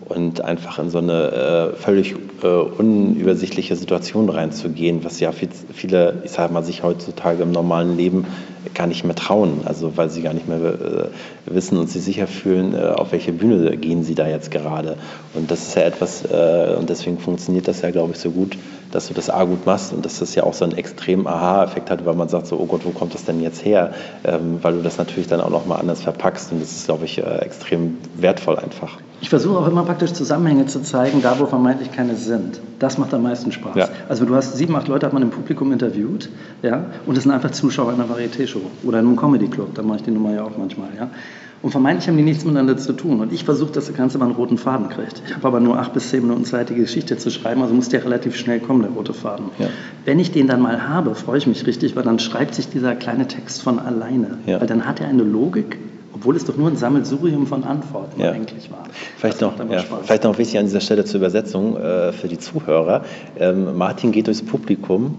und 0.08 0.40
einfach 0.40 0.78
in 0.78 0.88
so 0.88 0.98
eine 0.98 1.72
äh, 1.72 1.76
völlig 1.76 2.14
äh, 2.42 2.46
unübersichtliche 2.46 3.76
Situation 3.76 4.28
reinzugehen, 4.28 5.04
was 5.04 5.20
ja 5.20 5.32
viel, 5.32 5.48
viele, 5.72 6.22
ich 6.24 6.30
sage 6.30 6.52
mal, 6.52 6.64
sich 6.64 6.82
heutzutage 6.82 7.42
im 7.42 7.52
normalen 7.52 7.96
Leben 7.96 8.26
gar 8.74 8.86
nicht 8.86 9.04
mehr 9.04 9.14
trauen, 9.14 9.62
also 9.64 9.96
weil 9.96 10.10
sie 10.10 10.22
gar 10.22 10.34
nicht 10.34 10.48
mehr 10.48 10.58
äh, 10.58 11.08
wissen 11.46 11.78
und 11.78 11.90
sich 11.90 12.02
sicher 12.02 12.26
fühlen, 12.26 12.74
äh, 12.74 12.88
auf 12.88 13.12
welche 13.12 13.32
Bühne 13.32 13.76
gehen 13.76 14.04
sie 14.04 14.14
da 14.14 14.26
jetzt 14.26 14.50
gerade. 14.50 14.96
Und 15.34 15.50
das 15.50 15.68
ist 15.68 15.76
ja 15.76 15.82
etwas, 15.82 16.24
äh, 16.24 16.76
und 16.78 16.90
deswegen 16.90 17.18
funktioniert 17.18 17.68
das 17.68 17.82
ja, 17.82 17.90
glaube 17.90 18.12
ich, 18.12 18.18
so 18.18 18.30
gut, 18.30 18.56
dass 18.92 19.08
du 19.08 19.14
das 19.14 19.30
A 19.30 19.44
gut 19.44 19.66
machst 19.66 19.92
und 19.92 20.04
dass 20.04 20.18
das 20.18 20.34
ja 20.34 20.42
auch 20.44 20.54
so 20.54 20.64
einen 20.64 20.76
extremen 20.76 21.26
Aha-Effekt 21.26 21.90
hat, 21.90 22.04
weil 22.04 22.14
man 22.14 22.28
sagt 22.28 22.46
so, 22.46 22.58
oh 22.58 22.66
Gott, 22.66 22.82
wo 22.84 22.90
kommt 22.90 23.14
das 23.14 23.24
denn 23.24 23.40
jetzt 23.40 23.64
her? 23.64 23.92
Ähm, 24.24 24.58
weil 24.62 24.74
du 24.74 24.82
das 24.82 24.98
natürlich 24.98 25.28
dann 25.28 25.40
auch 25.40 25.50
nochmal 25.50 25.80
anders 25.80 26.02
verpackst 26.02 26.52
und 26.52 26.60
das 26.60 26.72
ist, 26.72 26.86
glaube 26.86 27.04
ich, 27.04 27.18
äh, 27.18 27.38
extrem 27.38 27.98
wertvoll 28.16 28.58
einfach. 28.58 28.98
Ich 29.20 29.30
versuche 29.30 29.58
auch 29.58 29.66
immer 29.66 29.84
praktisch 29.84 30.12
Zusammenhänge 30.12 30.66
zu 30.66 30.82
zeigen, 30.82 31.22
da 31.22 31.38
wo 31.38 31.46
vermeintlich 31.46 31.92
keine 31.92 32.16
sind. 32.16 32.60
Das 32.80 32.98
macht 32.98 33.14
am 33.14 33.22
meisten 33.22 33.52
Spaß. 33.52 33.76
Ja. 33.76 33.88
Also 34.08 34.24
du 34.24 34.34
hast 34.34 34.56
sieben, 34.56 34.74
acht 34.74 34.88
Leute 34.88 35.06
hat 35.06 35.12
man 35.12 35.22
im 35.22 35.30
Publikum 35.30 35.70
interviewt, 35.70 36.28
ja, 36.62 36.86
und 37.06 37.16
das 37.16 37.24
sind 37.24 37.32
einfach 37.32 37.52
Zuschauer 37.52 37.92
einer 37.92 38.06
Varieté-Show 38.06 38.62
oder 38.82 38.98
in 38.98 39.06
einem 39.06 39.16
Comedy-Club, 39.16 39.74
da 39.74 39.82
mache 39.82 39.98
ich 39.98 40.02
die 40.02 40.10
Nummer 40.10 40.32
ja 40.32 40.42
auch 40.42 40.56
manchmal, 40.58 40.88
ja. 40.96 41.10
Und 41.62 41.72
vermeintlich 41.72 42.08
haben 42.08 42.16
die 42.16 42.22
nichts 42.22 42.44
miteinander 42.44 42.78
zu 42.78 42.94
tun. 42.94 43.20
Und 43.20 43.34
ich 43.34 43.44
versuche, 43.44 43.70
dass 43.70 43.86
das 43.86 43.94
Ganze 43.94 44.16
mal 44.16 44.24
einen 44.24 44.34
roten 44.34 44.56
Faden 44.56 44.88
kriegt. 44.88 45.22
Ich 45.26 45.34
habe 45.34 45.46
aber 45.46 45.60
nur 45.60 45.78
acht 45.78 45.92
bis 45.92 46.08
zehn 46.08 46.22
Minuten 46.22 46.46
Zeit, 46.46 46.70
die 46.70 46.74
Geschichte 46.74 47.18
zu 47.18 47.30
schreiben, 47.30 47.60
also 47.60 47.74
muss 47.74 47.90
der 47.90 48.02
relativ 48.02 48.34
schnell 48.34 48.60
kommen, 48.60 48.80
der 48.80 48.90
rote 48.92 49.12
Faden. 49.12 49.50
Ja. 49.58 49.66
Wenn 50.06 50.18
ich 50.18 50.32
den 50.32 50.46
dann 50.46 50.62
mal 50.62 50.88
habe, 50.88 51.14
freue 51.14 51.36
ich 51.36 51.46
mich 51.46 51.66
richtig, 51.66 51.96
weil 51.96 52.02
dann 52.02 52.18
schreibt 52.18 52.54
sich 52.54 52.70
dieser 52.70 52.94
kleine 52.94 53.26
Text 53.26 53.60
von 53.60 53.78
alleine. 53.78 54.38
Ja. 54.46 54.58
Weil 54.58 54.68
dann 54.68 54.86
hat 54.86 55.00
er 55.00 55.08
eine 55.08 55.22
Logik, 55.22 55.76
obwohl 56.20 56.36
es 56.36 56.44
doch 56.44 56.56
nur 56.56 56.68
ein 56.68 56.76
Sammelsurium 56.76 57.46
von 57.46 57.64
Antworten 57.64 58.20
ja. 58.20 58.32
eigentlich 58.32 58.70
war. 58.70 58.84
Vielleicht 59.16 59.40
noch, 59.40 59.58
ja, 59.70 59.82
vielleicht 60.02 60.24
noch 60.24 60.36
wichtig 60.36 60.58
an 60.58 60.66
dieser 60.66 60.82
Stelle 60.82 61.06
zur 61.06 61.18
Übersetzung 61.18 61.78
äh, 61.78 62.12
für 62.12 62.28
die 62.28 62.38
Zuhörer. 62.38 63.04
Ähm, 63.38 63.78
Martin 63.78 64.12
geht 64.12 64.26
durchs 64.26 64.42
Publikum, 64.42 65.16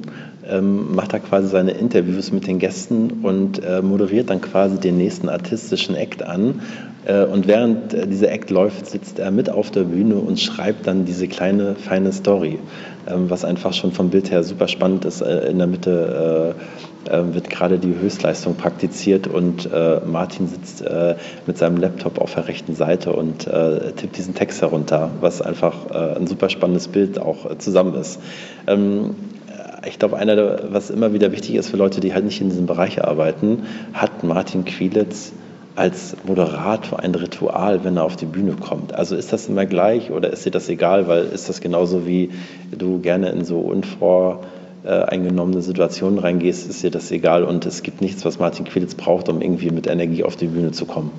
ähm, 0.48 0.94
macht 0.94 1.14
da 1.14 1.18
quasi 1.18 1.48
seine 1.48 1.72
Interviews 1.72 2.32
mit 2.32 2.46
den 2.46 2.60
Gästen 2.60 3.24
und 3.24 3.64
äh, 3.64 3.82
moderiert 3.82 4.30
dann 4.30 4.42
quasi 4.42 4.80
den 4.80 4.98
nächsten 4.98 5.28
artistischen 5.28 5.96
Act 5.96 6.22
an. 6.22 6.62
Äh, 7.06 7.24
und 7.24 7.48
während 7.48 7.96
äh, 7.96 8.06
dieser 8.06 8.32
Act 8.32 8.52
läuft, 8.52 8.86
sitzt 8.86 9.18
er 9.18 9.32
mit 9.32 9.50
auf 9.50 9.72
der 9.72 9.86
Bühne 9.86 10.16
und 10.16 10.40
schreibt 10.40 10.86
dann 10.86 11.06
diese 11.06 11.28
kleine, 11.28 11.74
feine 11.74 12.12
Story, 12.12 12.60
was 13.06 13.46
einfach 13.46 13.74
schon 13.74 13.92
vom 13.92 14.10
Bild 14.10 14.32
her 14.32 14.44
super 14.44 14.68
spannend 14.68 15.06
ist. 15.06 15.22
Äh, 15.22 15.50
in 15.50 15.58
der 15.58 15.68
Mitte 15.68 16.56
äh, 17.08 17.12
ähm, 17.12 17.34
wird 17.34 17.50
gerade 17.50 17.80
die 17.80 17.96
Höchstleistung 17.96 18.56
praktiziert 18.56 19.28
und 19.28 19.72
äh, 19.72 20.02
Martin 20.06 20.48
sitzt 20.48 20.82
äh, 20.82 21.16
mit 21.48 21.58
seinem 21.58 21.78
Laptop 21.78 22.20
auf 22.20 22.36
der 22.36 22.48
rechten 22.48 22.76
Seite 22.76 23.14
und 23.14 23.48
äh, 23.48 23.92
tippt 23.94 24.18
diesen 24.18 24.36
Text 24.36 24.62
herunter, 24.62 25.10
was 25.20 25.42
einfach 25.42 25.90
äh, 25.90 26.18
ein 26.18 26.28
super 26.28 26.50
spannendes 26.50 26.88
Bild 26.88 27.20
auch 27.20 27.50
äh, 27.50 27.58
zusammen 27.58 27.96
ist. 27.96 28.20
Ähm, 28.68 29.16
ich 29.88 29.98
glaube, 29.98 30.18
einer, 30.18 30.72
was 30.72 30.92
immer 30.92 31.12
wieder 31.14 31.32
wichtig 31.32 31.56
ist 31.56 31.70
für 31.70 31.78
Leute, 31.78 32.02
die 32.02 32.14
halt 32.14 32.26
nicht 32.26 32.40
in 32.40 32.50
diesem 32.50 32.68
Bereich 32.68 33.04
arbeiten, 33.04 33.64
hat 33.94 34.24
Martin 34.24 34.64
Quielitz 34.64 35.34
als 35.76 36.16
Moderator 36.26 37.00
ein 37.00 37.16
Ritual, 37.16 37.84
wenn 37.84 37.98
er 37.98 38.04
auf 38.04 38.16
die 38.16 38.26
Bühne 38.26 38.54
kommt? 38.54 38.94
Also 38.94 39.16
ist 39.16 39.32
das 39.32 39.48
immer 39.48 39.66
gleich 39.66 40.12
oder 40.12 40.30
ist 40.30 40.46
dir 40.46 40.52
das 40.52 40.70
egal, 40.70 41.08
weil 41.08 41.26
ist 41.26 41.50
das 41.50 41.62
genauso 41.62 42.06
wie 42.06 42.32
du 42.72 43.00
gerne 43.00 43.30
in 43.30 43.46
so 43.46 43.60
unvor 43.60 44.42
äh, 44.84 44.90
eingenommene 44.90 45.62
Situationen 45.62 46.20
reingehst, 46.20 46.70
ist 46.70 46.84
dir 46.84 46.92
das 46.92 47.12
egal 47.12 47.44
und 47.44 47.66
es 47.66 47.84
gibt 47.84 48.02
nichts, 48.02 48.26
was 48.26 48.40
Martin 48.40 48.66
Quilitz 48.66 48.96
braucht, 48.96 49.30
um 49.30 49.42
irgendwie 49.42 49.72
mit 49.72 49.88
Energie 49.88 50.24
auf 50.24 50.36
die 50.36 50.48
Bühne 50.48 50.72
zu 50.72 50.86
kommen. 50.86 51.12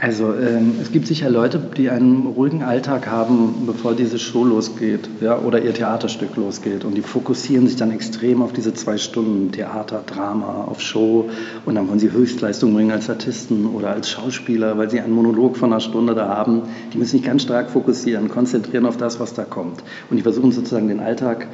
Also 0.00 0.32
ähm, 0.32 0.76
es 0.80 0.92
gibt 0.92 1.08
sicher 1.08 1.28
Leute, 1.28 1.58
die 1.58 1.90
einen 1.90 2.24
ruhigen 2.24 2.62
Alltag 2.62 3.08
haben, 3.08 3.66
bevor 3.66 3.96
diese 3.96 4.20
Show 4.20 4.44
losgeht 4.44 5.10
ja, 5.20 5.36
oder 5.40 5.60
ihr 5.60 5.74
Theaterstück 5.74 6.36
losgeht. 6.36 6.84
Und 6.84 6.94
die 6.94 7.02
fokussieren 7.02 7.66
sich 7.66 7.74
dann 7.74 7.90
extrem 7.90 8.40
auf 8.40 8.52
diese 8.52 8.72
zwei 8.72 8.96
Stunden 8.96 9.50
Theater, 9.50 10.04
Drama, 10.06 10.66
auf 10.68 10.80
Show. 10.80 11.28
Und 11.66 11.74
dann 11.74 11.88
wollen 11.88 11.98
sie 11.98 12.12
Höchstleistung 12.12 12.74
bringen 12.74 12.92
als 12.92 13.10
Artisten 13.10 13.66
oder 13.66 13.90
als 13.90 14.08
Schauspieler, 14.08 14.78
weil 14.78 14.88
sie 14.88 15.00
einen 15.00 15.14
Monolog 15.14 15.56
von 15.56 15.72
einer 15.72 15.80
Stunde 15.80 16.14
da 16.14 16.28
haben. 16.28 16.62
Die 16.92 16.98
müssen 16.98 17.16
sich 17.16 17.24
ganz 17.24 17.42
stark 17.42 17.68
fokussieren, 17.68 18.28
konzentrieren 18.28 18.86
auf 18.86 18.98
das, 18.98 19.18
was 19.18 19.34
da 19.34 19.42
kommt. 19.42 19.82
Und 20.10 20.16
die 20.16 20.22
versuchen 20.22 20.52
sozusagen 20.52 20.86
den 20.86 21.00
Alltag 21.00 21.48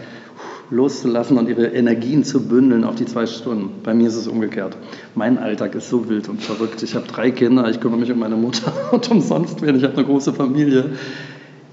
loszulassen 0.75 1.38
und 1.38 1.49
ihre 1.49 1.66
Energien 1.66 2.25
zu 2.25 2.47
bündeln 2.47 2.85
auf 2.85 2.97
die 2.97 3.07
zwei 3.07 3.26
Stunden. 3.26 3.71
Bei 3.83 3.95
mir 3.95 4.09
ist 4.09 4.16
es 4.16 4.28
umgekehrt. 4.28 4.76
Mein 5.14 5.38
Alltag 5.38 5.75
ist 5.75 5.88
so 5.88 6.09
wild 6.09 6.28
und 6.28 6.43
verrückt. 6.43 6.83
Ich 6.83 6.95
habe 6.95 7.07
drei 7.07 7.31
Kinder, 7.31 7.69
ich 7.71 7.81
kümmere 7.81 8.00
mich 8.00 8.12
um 8.12 8.19
meine 8.19 8.37
Mutter 8.37 8.73
und 8.93 9.11
umsonst 9.11 9.62
werden. 9.62 9.76
Ich 9.76 9.85
habe 9.85 9.95
eine 9.95 10.04
große 10.04 10.33
Familie. 10.33 10.90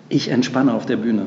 Ich 0.09 0.29
entspanne 0.29 0.73
auf 0.73 0.85
der 0.85 0.97
Bühne. 0.97 1.25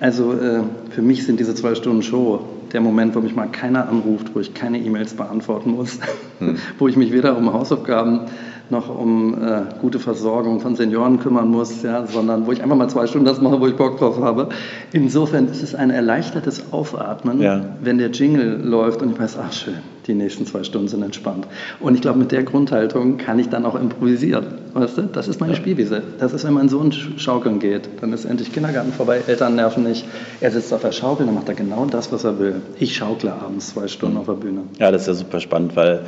Also 0.00 0.32
äh, 0.32 0.62
für 0.90 1.02
mich 1.02 1.24
sind 1.24 1.38
diese 1.38 1.54
zwei 1.54 1.74
Stunden 1.74 2.02
Show 2.02 2.40
der 2.72 2.80
Moment, 2.80 3.14
wo 3.14 3.20
mich 3.20 3.36
mal 3.36 3.48
keiner 3.48 3.88
anruft, 3.88 4.34
wo 4.34 4.40
ich 4.40 4.54
keine 4.54 4.78
E-Mails 4.78 5.14
beantworten 5.14 5.72
muss, 5.72 5.98
hm. 6.38 6.56
wo 6.78 6.88
ich 6.88 6.96
mich 6.96 7.12
weder 7.12 7.36
um 7.36 7.52
Hausaufgaben 7.52 8.22
noch 8.70 8.88
um 8.88 9.34
äh, 9.34 9.62
gute 9.80 10.00
Versorgung 10.00 10.60
von 10.60 10.74
Senioren 10.74 11.20
kümmern 11.20 11.48
muss, 11.48 11.82
ja, 11.82 12.06
sondern 12.06 12.46
wo 12.46 12.52
ich 12.52 12.62
einfach 12.62 12.76
mal 12.76 12.88
zwei 12.88 13.06
Stunden 13.06 13.26
das 13.26 13.40
mache, 13.40 13.60
wo 13.60 13.66
ich 13.66 13.76
Bock 13.76 13.98
drauf 13.98 14.20
habe. 14.20 14.48
Insofern 14.92 15.48
ist 15.48 15.62
es 15.62 15.74
ein 15.74 15.90
erleichtertes 15.90 16.64
Aufatmen, 16.70 17.40
ja. 17.40 17.64
wenn 17.80 17.96
der 17.96 18.10
Jingle 18.10 18.60
läuft 18.62 19.00
und 19.00 19.12
ich 19.12 19.18
weiß, 19.18 19.38
ach 19.42 19.52
schön, 19.52 19.78
die 20.06 20.14
nächsten 20.14 20.44
zwei 20.44 20.64
Stunden 20.64 20.88
sind 20.88 21.02
entspannt. 21.02 21.46
Und 21.80 21.94
ich 21.94 22.02
glaube, 22.02 22.18
mit 22.18 22.30
der 22.30 22.42
Grundhaltung 22.42 23.16
kann 23.16 23.38
ich 23.38 23.48
dann 23.48 23.64
auch 23.64 23.74
improvisieren. 23.74 24.44
Weißt 24.74 24.98
du? 24.98 25.02
Das 25.02 25.28
ist 25.28 25.40
meine 25.40 25.52
ja. 25.54 25.58
Spielwiese. 25.58 26.02
Das 26.18 26.32
ist, 26.32 26.44
wenn 26.44 26.52
mein 26.52 26.68
Sohn 26.68 26.92
schaukeln 26.92 27.58
geht. 27.58 27.88
Dann 28.00 28.12
ist 28.12 28.24
endlich 28.24 28.52
Kindergarten 28.52 28.92
vorbei, 28.92 29.22
Eltern 29.26 29.56
nerven 29.56 29.84
nicht. 29.84 30.04
Er 30.40 30.50
sitzt 30.50 30.72
auf 30.74 30.82
der 30.82 30.92
Schaukel, 30.92 31.26
dann 31.26 31.34
macht 31.34 31.48
er 31.48 31.54
genau 31.54 31.86
das, 31.86 32.12
was 32.12 32.24
er 32.24 32.38
will. 32.38 32.56
Ich 32.78 32.96
schaukle 32.96 33.32
abends 33.32 33.70
zwei 33.70 33.88
Stunden 33.88 34.14
mhm. 34.14 34.20
auf 34.20 34.26
der 34.26 34.34
Bühne. 34.34 34.62
Ja, 34.78 34.90
das 34.90 35.02
ist 35.02 35.08
ja 35.08 35.14
super 35.14 35.40
spannend, 35.40 35.76
weil 35.76 36.00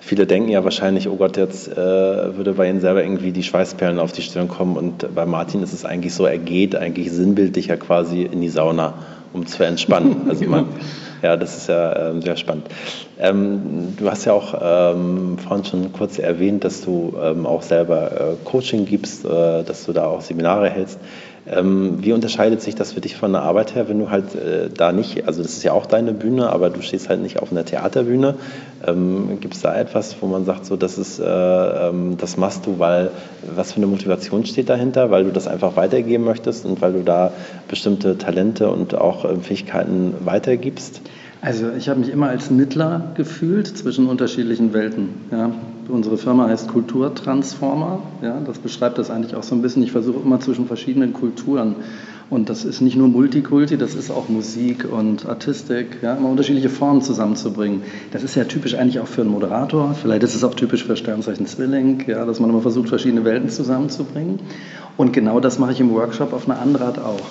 viele 0.00 0.26
denken 0.26 0.50
ja 0.50 0.64
wahrscheinlich, 0.64 1.08
oh 1.08 1.16
Gott, 1.16 1.36
jetzt 1.36 1.68
äh, 1.68 1.76
würde 1.76 2.54
bei 2.54 2.68
ihnen 2.68 2.80
selber 2.80 3.02
irgendwie 3.02 3.32
die 3.32 3.42
Schweißperlen 3.42 3.98
auf 3.98 4.12
die 4.12 4.22
Stirn 4.22 4.48
kommen. 4.48 4.76
Und 4.76 5.14
bei 5.14 5.26
Martin 5.26 5.62
ist 5.62 5.72
es 5.72 5.84
eigentlich 5.84 6.14
so, 6.14 6.24
er 6.24 6.38
geht 6.38 6.76
eigentlich 6.76 7.12
sinnbildlicher 7.12 7.76
quasi 7.76 8.28
in 8.32 8.40
die 8.40 8.48
Sauna, 8.48 8.94
um 9.32 9.46
zu 9.46 9.64
entspannen. 9.64 10.22
Also 10.28 10.44
man, 10.46 10.66
ja, 11.22 11.36
das 11.36 11.56
ist 11.56 11.68
ja 11.68 12.10
äh, 12.10 12.20
sehr 12.22 12.36
spannend. 12.36 12.66
Ähm, 13.18 13.94
du 13.98 14.10
hast 14.10 14.24
ja 14.24 14.32
auch 14.32 14.54
ähm, 14.60 15.38
vorhin 15.38 15.64
schon 15.64 15.92
kurz 15.92 16.18
erwähnt, 16.18 16.64
dass 16.64 16.80
du 16.82 17.14
ähm, 17.22 17.46
auch 17.46 17.62
selber 17.62 18.12
äh, 18.12 18.36
Coaching 18.44 18.86
gibst, 18.86 19.24
äh, 19.24 19.62
dass 19.62 19.84
du 19.84 19.92
da 19.92 20.06
auch 20.06 20.22
Seminare 20.22 20.70
hältst. 20.70 20.98
Ähm, 21.46 21.98
wie 22.00 22.12
unterscheidet 22.12 22.60
sich 22.60 22.74
das 22.74 22.92
für 22.92 23.00
dich 23.00 23.16
von 23.16 23.32
der 23.32 23.42
Arbeit 23.42 23.74
her, 23.74 23.88
wenn 23.88 23.98
du 23.98 24.10
halt 24.10 24.34
äh, 24.34 24.68
da 24.68 24.92
nicht, 24.92 25.26
also 25.26 25.42
das 25.42 25.52
ist 25.52 25.62
ja 25.62 25.72
auch 25.72 25.86
deine 25.86 26.12
Bühne, 26.12 26.50
aber 26.50 26.68
du 26.68 26.82
stehst 26.82 27.08
halt 27.08 27.22
nicht 27.22 27.40
auf 27.40 27.50
einer 27.50 27.64
Theaterbühne. 27.64 28.34
Ähm, 28.86 29.38
Gibt 29.40 29.54
es 29.54 29.62
da 29.62 29.74
etwas, 29.76 30.16
wo 30.20 30.26
man 30.26 30.44
sagt, 30.44 30.66
so 30.66 30.76
das 30.76 30.98
ist, 30.98 31.18
äh, 31.18 31.24
ähm, 31.24 32.16
das 32.18 32.36
machst 32.36 32.66
du, 32.66 32.78
weil 32.78 33.10
was 33.54 33.72
für 33.72 33.78
eine 33.78 33.86
Motivation 33.86 34.44
steht 34.44 34.68
dahinter, 34.68 35.10
weil 35.10 35.24
du 35.24 35.30
das 35.30 35.48
einfach 35.48 35.76
weitergeben 35.76 36.24
möchtest 36.24 36.66
und 36.66 36.82
weil 36.82 36.92
du 36.92 37.02
da 37.02 37.32
bestimmte 37.68 38.18
Talente 38.18 38.68
und 38.68 38.94
auch 38.94 39.24
äh, 39.24 39.36
Fähigkeiten 39.36 40.14
weitergibst? 40.24 41.00
Also 41.40 41.70
ich 41.76 41.88
habe 41.88 42.00
mich 42.00 42.10
immer 42.10 42.28
als 42.28 42.50
Mittler 42.50 43.12
gefühlt 43.16 43.66
zwischen 43.66 44.08
unterschiedlichen 44.08 44.74
Welten. 44.74 45.08
Ja. 45.32 45.52
Unsere 45.90 46.16
Firma 46.16 46.48
heißt 46.48 46.68
Kulturtransformer. 46.68 48.00
Ja. 48.22 48.40
Das 48.46 48.58
beschreibt 48.58 48.98
das 48.98 49.10
eigentlich 49.10 49.34
auch 49.34 49.42
so 49.42 49.54
ein 49.54 49.62
bisschen. 49.62 49.82
Ich 49.82 49.92
versuche 49.92 50.20
immer 50.24 50.40
zwischen 50.40 50.66
verschiedenen 50.66 51.12
Kulturen. 51.12 51.76
Und 52.30 52.48
das 52.48 52.64
ist 52.64 52.80
nicht 52.80 52.96
nur 52.96 53.08
Multikulti, 53.08 53.76
das 53.76 53.96
ist 53.96 54.08
auch 54.08 54.28
Musik 54.28 54.86
und 54.88 55.26
Artistik, 55.26 55.98
ja, 56.00 56.14
immer 56.14 56.28
unterschiedliche 56.28 56.68
Formen 56.68 57.02
zusammenzubringen. 57.02 57.82
Das 58.12 58.22
ist 58.22 58.36
ja 58.36 58.44
typisch 58.44 58.76
eigentlich 58.76 59.00
auch 59.00 59.08
für 59.08 59.22
einen 59.22 59.32
Moderator. 59.32 59.94
Vielleicht 60.00 60.22
ist 60.22 60.36
es 60.36 60.44
auch 60.44 60.54
typisch 60.54 60.84
für 60.84 60.96
Sternzeichen 60.96 61.46
Zwilling, 61.46 62.04
ja, 62.06 62.24
dass 62.24 62.38
man 62.38 62.48
immer 62.48 62.62
versucht, 62.62 62.88
verschiedene 62.88 63.24
Welten 63.24 63.50
zusammenzubringen. 63.50 64.38
Und 64.96 65.12
genau 65.12 65.40
das 65.40 65.58
mache 65.58 65.72
ich 65.72 65.80
im 65.80 65.90
Workshop 65.90 66.32
auf 66.32 66.48
eine 66.48 66.60
andere 66.60 66.84
Art 66.84 67.00
auch. 67.00 67.26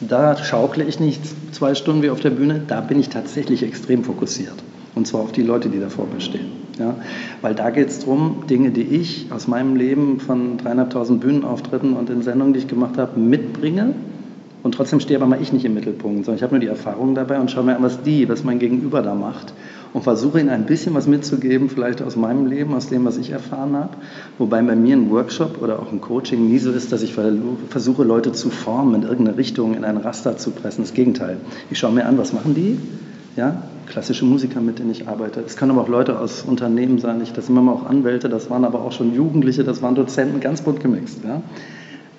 Da 0.00 0.36
schaukle 0.36 0.84
ich 0.84 1.00
nicht 1.00 1.22
zwei 1.52 1.74
Stunden 1.74 2.02
wie 2.02 2.10
auf 2.10 2.20
der 2.20 2.30
Bühne, 2.30 2.60
da 2.66 2.82
bin 2.82 3.00
ich 3.00 3.08
tatsächlich 3.08 3.62
extrem 3.62 4.04
fokussiert. 4.04 4.56
Und 4.94 5.06
zwar 5.06 5.22
auf 5.22 5.32
die 5.32 5.42
Leute, 5.42 5.70
die 5.70 5.80
da 5.80 5.88
vor 5.88 6.06
mir 6.12 6.20
stehen. 6.20 6.61
Ja? 6.82 6.96
Weil 7.40 7.54
da 7.54 7.70
geht 7.70 7.88
es 7.88 8.00
darum, 8.00 8.44
Dinge, 8.50 8.70
die 8.70 8.82
ich 8.82 9.26
aus 9.30 9.48
meinem 9.48 9.76
Leben 9.76 10.20
von 10.20 10.58
dreieinhalbtausend 10.58 11.20
Bühnenauftritten 11.20 11.94
und 11.94 12.08
den 12.08 12.22
Sendungen, 12.22 12.52
die 12.52 12.60
ich 12.60 12.68
gemacht 12.68 12.98
habe, 12.98 13.18
mitbringe. 13.18 13.94
Und 14.62 14.76
trotzdem 14.76 15.00
stehe 15.00 15.18
aber 15.18 15.26
mal 15.26 15.42
ich 15.42 15.52
nicht 15.52 15.64
im 15.64 15.74
Mittelpunkt, 15.74 16.24
sondern 16.24 16.36
ich 16.36 16.42
habe 16.42 16.54
nur 16.54 16.60
die 16.60 16.68
Erfahrung 16.68 17.16
dabei 17.16 17.40
und 17.40 17.50
schaue 17.50 17.64
mir 17.64 17.76
an, 17.76 17.82
was 17.82 18.02
die, 18.02 18.28
was 18.28 18.44
mein 18.44 18.60
Gegenüber 18.60 19.02
da 19.02 19.14
macht 19.14 19.52
und 19.92 20.02
versuche 20.02 20.40
ihnen 20.40 20.48
ein 20.48 20.66
bisschen 20.66 20.94
was 20.94 21.06
mitzugeben, 21.06 21.68
vielleicht 21.68 22.00
aus 22.00 22.16
meinem 22.16 22.46
Leben, 22.46 22.72
aus 22.74 22.88
dem, 22.88 23.04
was 23.04 23.18
ich 23.18 23.30
erfahren 23.30 23.74
habe. 23.74 23.96
Wobei 24.38 24.62
bei 24.62 24.76
mir 24.76 24.96
ein 24.96 25.10
Workshop 25.10 25.60
oder 25.60 25.80
auch 25.80 25.92
ein 25.92 26.00
Coaching 26.00 26.48
nie 26.48 26.58
so 26.58 26.70
ist, 26.70 26.92
dass 26.92 27.02
ich 27.02 27.14
versuche, 27.14 28.04
Leute 28.04 28.32
zu 28.32 28.50
formen, 28.50 28.94
in 28.94 29.02
irgendeine 29.02 29.36
Richtung, 29.36 29.74
in 29.74 29.84
ein 29.84 29.96
Raster 29.96 30.36
zu 30.36 30.50
pressen. 30.52 30.84
Das 30.84 30.94
Gegenteil. 30.94 31.38
Ich 31.70 31.78
schaue 31.78 31.92
mir 31.92 32.06
an, 32.06 32.16
was 32.16 32.32
machen 32.32 32.54
die? 32.54 32.78
Ja, 33.36 33.62
klassische 33.86 34.24
Musiker, 34.24 34.60
mit 34.60 34.78
denen 34.78 34.90
ich 34.90 35.08
arbeite. 35.08 35.40
Es 35.40 35.56
können 35.56 35.70
aber 35.70 35.82
auch 35.82 35.88
Leute 35.88 36.18
aus 36.18 36.42
Unternehmen 36.42 36.98
sein. 36.98 37.20
Ich, 37.22 37.32
das 37.32 37.46
sind 37.46 37.56
immer 37.56 37.72
auch 37.72 37.86
Anwälte, 37.86 38.28
das 38.28 38.50
waren 38.50 38.64
aber 38.64 38.82
auch 38.82 38.92
schon 38.92 39.14
Jugendliche, 39.14 39.64
das 39.64 39.80
waren 39.80 39.94
Dozenten, 39.94 40.40
ganz 40.40 40.62
bunt 40.62 40.80
gemixt. 40.80 41.24
Ja? 41.24 41.42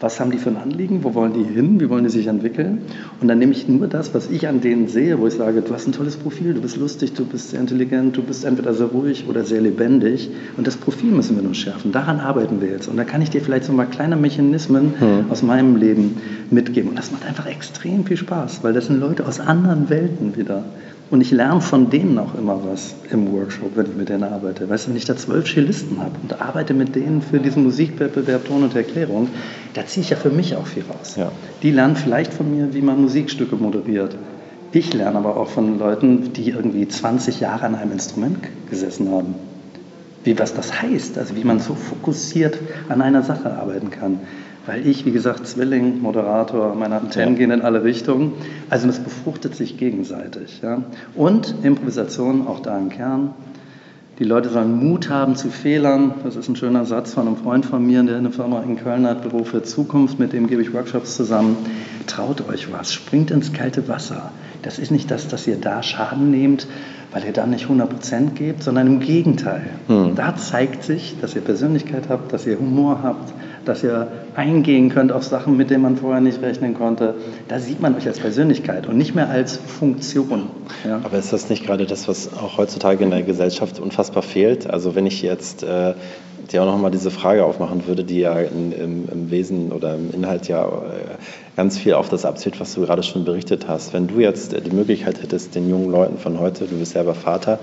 was 0.04 0.20
haben 0.20 0.32
die 0.32 0.38
für 0.38 0.50
ein 0.50 0.58
Anliegen, 0.58 1.06
wo 1.06 1.14
wollen 1.14 1.32
die 1.32 1.46
hin, 1.46 1.80
wie 1.80 1.90
wollen 1.90 2.04
die 2.04 2.10
sich 2.10 2.28
entwickeln. 2.28 2.80
Und 3.22 3.30
dann 3.30 3.40
nehme 3.40 3.54
ich 3.54 3.70
nur 3.70 3.88
das, 3.88 4.14
was 4.14 4.30
ich 4.30 4.50
an 4.50 4.60
denen 4.60 4.90
sehe, 4.90 5.18
wo 5.18 5.28
ich 5.28 5.34
sage, 5.34 5.62
du 5.62 5.74
hast 5.74 5.88
ein 5.88 5.94
tolles 5.94 6.18
Profil, 6.18 6.54
du 6.54 6.60
bist 6.60 6.76
lustig, 6.76 7.14
du 7.14 7.24
bist 7.24 7.52
sehr 7.52 7.62
intelligent, 7.62 8.18
du 8.18 8.22
bist 8.22 8.44
entweder 8.44 8.74
sehr 8.74 8.88
ruhig 8.88 9.26
oder 9.30 9.46
sehr 9.46 9.62
lebendig. 9.62 10.30
Und 10.58 10.68
das 10.68 10.76
Profil 10.76 11.12
müssen 11.12 11.38
wir 11.38 11.44
nur 11.44 11.54
schärfen. 11.54 11.94
Daran 11.94 12.20
arbeiten 12.20 12.60
wir 12.60 12.68
jetzt. 12.68 12.90
Und 12.90 12.98
da 12.98 13.06
kann 13.06 13.22
ich 13.22 13.30
dir 13.30 13.40
vielleicht 13.40 13.64
so 13.64 13.72
mal 13.72 13.86
kleine 13.86 14.18
Mechanismen 14.18 14.94
hm. 15.00 15.32
aus 15.32 15.42
meinem 15.42 15.78
Leben 15.78 16.18
mitgeben. 16.52 16.90
Und 16.90 17.00
das 17.00 17.14
macht 17.14 17.26
einfach 17.26 17.46
extrem 17.46 18.04
viel 18.04 18.18
Spaß, 18.18 18.62
weil 18.62 18.74
das 18.74 18.88
sind 18.88 19.00
Leute 19.00 19.26
aus 19.26 19.40
anderen 19.40 19.90
Welten 19.90 20.36
wieder. 20.36 20.66
Und 21.14 21.22
ich 21.22 21.30
lerne 21.30 21.62
von 21.62 21.92
denen 21.92 22.18
auch 22.18 22.34
immer 22.34 22.60
was 22.66 22.96
im 23.12 23.32
Workshop, 23.32 23.74
wenn 23.76 23.86
ich 23.86 23.96
mit 23.96 24.10
denen 24.10 24.24
arbeite. 24.24 24.68
Weißt 24.68 24.88
du, 24.88 24.90
wenn 24.90 24.98
ich 24.98 25.06
da 25.06 25.16
zwölf 25.16 25.46
Cellisten 25.46 26.00
habe 26.00 26.16
und 26.20 26.42
arbeite 26.42 26.74
mit 26.74 26.96
denen 26.96 27.22
für 27.22 27.40
diesen 27.40 27.62
Musikwettbewerb 27.66 28.48
Ton 28.48 28.64
und 28.64 28.76
Erklärung, 28.76 29.28
da 29.76 29.86
ziehe 29.86 30.04
ich 30.04 30.10
ja 30.10 30.18
für 30.18 30.32
mich 30.32 30.56
auch 30.56 30.66
viel 30.66 30.82
raus. 30.90 31.14
Ja. 31.16 31.32
Die 31.62 31.70
lernen 31.70 31.98
vielleicht 31.98 32.34
von 32.34 32.50
mir, 32.50 32.74
wie 32.74 32.82
man 32.82 33.00
Musikstücke 33.00 33.56
moderiert. 33.58 34.16
Ich 34.72 34.92
lerne 34.92 35.20
aber 35.20 35.38
auch 35.38 35.50
von 35.50 35.78
Leuten, 35.78 36.34
die 36.34 36.50
irgendwie 36.50 36.88
20 36.88 37.42
Jahre 37.42 37.68
an 37.68 37.76
einem 37.76 37.92
Instrument 37.92 38.40
gesessen 38.72 39.12
haben. 39.12 39.36
Wie 40.24 40.40
was 40.40 40.56
das 40.56 40.82
heißt, 40.82 41.20
also 41.20 41.36
wie 41.36 41.44
man 41.44 41.60
so 41.60 41.76
fokussiert 41.76 42.58
an 42.90 43.04
einer 43.04 43.22
Sache 43.22 43.54
arbeiten 43.54 43.92
kann 43.92 44.18
weil 44.66 44.88
ich, 44.88 45.06
wie 45.06 45.12
gesagt, 45.12 45.46
Zwilling, 45.48 46.02
Moderator, 46.02 46.76
meine 46.76 46.96
Antennen 46.96 47.34
ja. 47.34 47.40
gehen 47.40 47.52
in 47.52 47.62
alle 47.62 47.84
Richtungen. 47.84 48.34
Also 48.70 48.88
das 48.88 49.00
befruchtet 49.00 49.56
sich 49.56 49.78
gegenseitig. 49.78 50.62
Ja. 50.62 50.84
Und 51.16 51.56
Improvisation, 51.64 52.48
auch 52.48 52.60
da 52.60 52.78
im 52.78 52.90
Kern. 52.90 53.34
Die 54.20 54.26
Leute 54.26 54.50
sollen 54.50 54.78
Mut 54.78 55.10
haben 55.10 55.36
zu 55.36 55.50
Fehlern. 55.50 56.14
Das 56.24 56.36
ist 56.36 56.48
ein 56.48 56.56
schöner 56.56 56.86
Satz 56.86 57.14
von 57.14 57.28
einem 57.28 57.36
Freund 57.36 57.66
von 57.66 57.86
mir, 57.86 58.04
der 58.04 58.18
eine 58.18 58.30
Firma 58.30 58.62
in 58.62 58.78
Köln 58.78 59.08
hat, 59.08 59.24
Büro 59.24 59.44
für 59.44 59.64
Zukunft, 59.64 60.20
mit 60.20 60.34
dem 60.34 60.48
gebe 60.48 60.62
ich 60.62 60.72
Workshops 60.72 61.16
zusammen. 61.16 61.58
Traut 62.06 62.48
euch 62.48 62.72
was, 62.72 62.94
springt 62.94 63.32
ins 63.32 63.54
kalte 63.54 63.88
Wasser. 63.88 64.32
Das 64.62 64.78
ist 64.78 64.92
nicht 64.92 65.10
das, 65.10 65.28
dass 65.28 65.48
ihr 65.48 65.58
da 65.58 65.82
Schaden 65.82 66.30
nehmt, 66.30 66.68
weil 67.12 67.26
ihr 67.26 67.34
dann 67.34 67.50
nicht 67.50 67.66
100% 67.66 68.36
gebt, 68.36 68.62
sondern 68.62 68.86
im 68.86 69.00
Gegenteil. 69.00 69.66
Hm. 69.88 70.14
Da 70.16 70.36
zeigt 70.36 70.84
sich, 70.84 71.16
dass 71.20 71.36
ihr 71.36 71.42
Persönlichkeit 71.42 72.04
habt, 72.08 72.32
dass 72.34 72.46
ihr 72.46 72.60
Humor 72.60 73.00
habt, 73.02 73.34
dass 73.66 73.84
ihr 73.84 74.08
eingehen 74.36 74.90
könnt 74.90 75.12
auf 75.12 75.24
Sachen, 75.24 75.58
mit 75.58 75.70
denen 75.70 75.84
man 75.84 75.98
vorher 75.98 76.22
nicht 76.22 76.42
rechnen 76.42 76.74
konnte. 76.74 77.16
Da 77.48 77.60
sieht 77.60 77.82
man 77.82 77.96
euch 77.96 78.08
als 78.08 78.20
Persönlichkeit 78.20 78.88
und 78.88 78.98
nicht 78.98 79.16
mehr 79.16 79.30
als 79.30 79.58
Funktion. 79.58 80.48
Ja. 80.86 81.02
Aber 81.04 81.18
ist 81.18 81.34
das 81.34 81.50
nicht 81.50 81.66
gerade 81.66 81.86
das, 81.86 82.08
was 82.08 82.34
auch 82.34 82.58
heutzutage 82.58 83.04
in 83.04 83.12
der 83.12 83.24
Gesellschaft 83.24 83.80
unfassbar 83.80 84.24
fehlt? 84.24 84.70
Also 84.70 84.96
wenn 84.96 85.06
ich 85.06 85.22
jetzt 85.22 85.64
äh, 85.64 85.94
dir 86.52 86.64
auch 86.64 86.66
nochmal 86.66 86.92
diese 86.92 87.12
Frage 87.12 87.46
aufmachen 87.46 87.88
würde, 87.88 88.04
die 88.04 88.20
ja 88.20 88.40
in, 88.40 88.72
im, 88.72 89.10
im, 89.10 89.32
Wesen 89.32 89.72
oder 89.72 89.96
im 89.96 90.12
Inhalt 90.14 90.48
ja 90.48 90.66
äh, 90.66 90.72
ganz 91.56 91.78
viel 91.78 91.94
auf 91.94 92.10
das 92.10 92.26
abzielt, 92.26 92.60
was 92.60 92.74
du 92.74 92.82
gerade 92.82 93.04
schon 93.04 93.26
berichtet 93.26 93.68
hast. 93.68 93.94
Wenn 93.94 94.08
du 94.08 94.20
jetzt 94.20 94.54
die 94.54 94.76
Möglichkeit 94.76 95.22
hättest, 95.22 95.56
den 95.56 95.70
jungen 95.70 95.92
Leuten 95.92 96.18
von 96.18 96.40
heute, 96.40 96.66
du 96.66 96.78
bist 96.78 96.94
selber 96.94 97.14
Vater, 97.14 97.60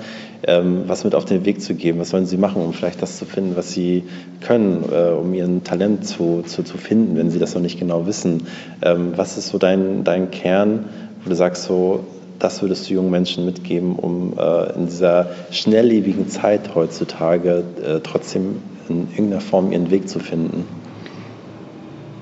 ähm, 0.46 0.84
was 0.86 1.04
mit 1.04 1.14
auf 1.14 1.24
den 1.24 1.44
Weg 1.44 1.60
zu 1.60 1.74
geben, 1.74 1.98
was 1.98 2.10
sollen 2.10 2.26
sie 2.26 2.36
machen, 2.36 2.62
um 2.62 2.72
vielleicht 2.72 3.02
das 3.02 3.18
zu 3.18 3.24
finden, 3.24 3.56
was 3.56 3.72
sie 3.72 4.04
können, 4.40 4.84
äh, 4.90 5.10
um 5.10 5.34
ihren 5.34 5.64
Talent 5.64 6.06
zu, 6.06 6.42
zu, 6.46 6.62
zu 6.62 6.78
finden, 6.78 7.16
wenn 7.16 7.30
sie 7.30 7.38
das 7.38 7.54
noch 7.54 7.62
nicht 7.62 7.78
genau 7.78 8.06
wissen. 8.06 8.46
Ähm, 8.82 9.12
was 9.16 9.36
ist 9.36 9.48
so 9.48 9.58
dein, 9.58 10.04
dein 10.04 10.30
Kern, 10.30 10.86
wo 11.24 11.28
du 11.28 11.36
sagst, 11.36 11.64
so, 11.64 12.04
das 12.38 12.62
würdest 12.62 12.88
du 12.88 12.94
jungen 12.94 13.10
Menschen 13.10 13.44
mitgeben, 13.44 13.96
um 13.96 14.32
äh, 14.38 14.72
in 14.72 14.86
dieser 14.86 15.26
schnelllebigen 15.50 16.28
Zeit 16.28 16.74
heutzutage 16.74 17.62
äh, 17.84 18.00
trotzdem 18.02 18.62
in 18.90 19.08
irgendeiner 19.10 19.40
Form 19.40 19.72
ihren 19.72 19.90
Weg 19.90 20.08
zu 20.08 20.18
finden? 20.18 20.64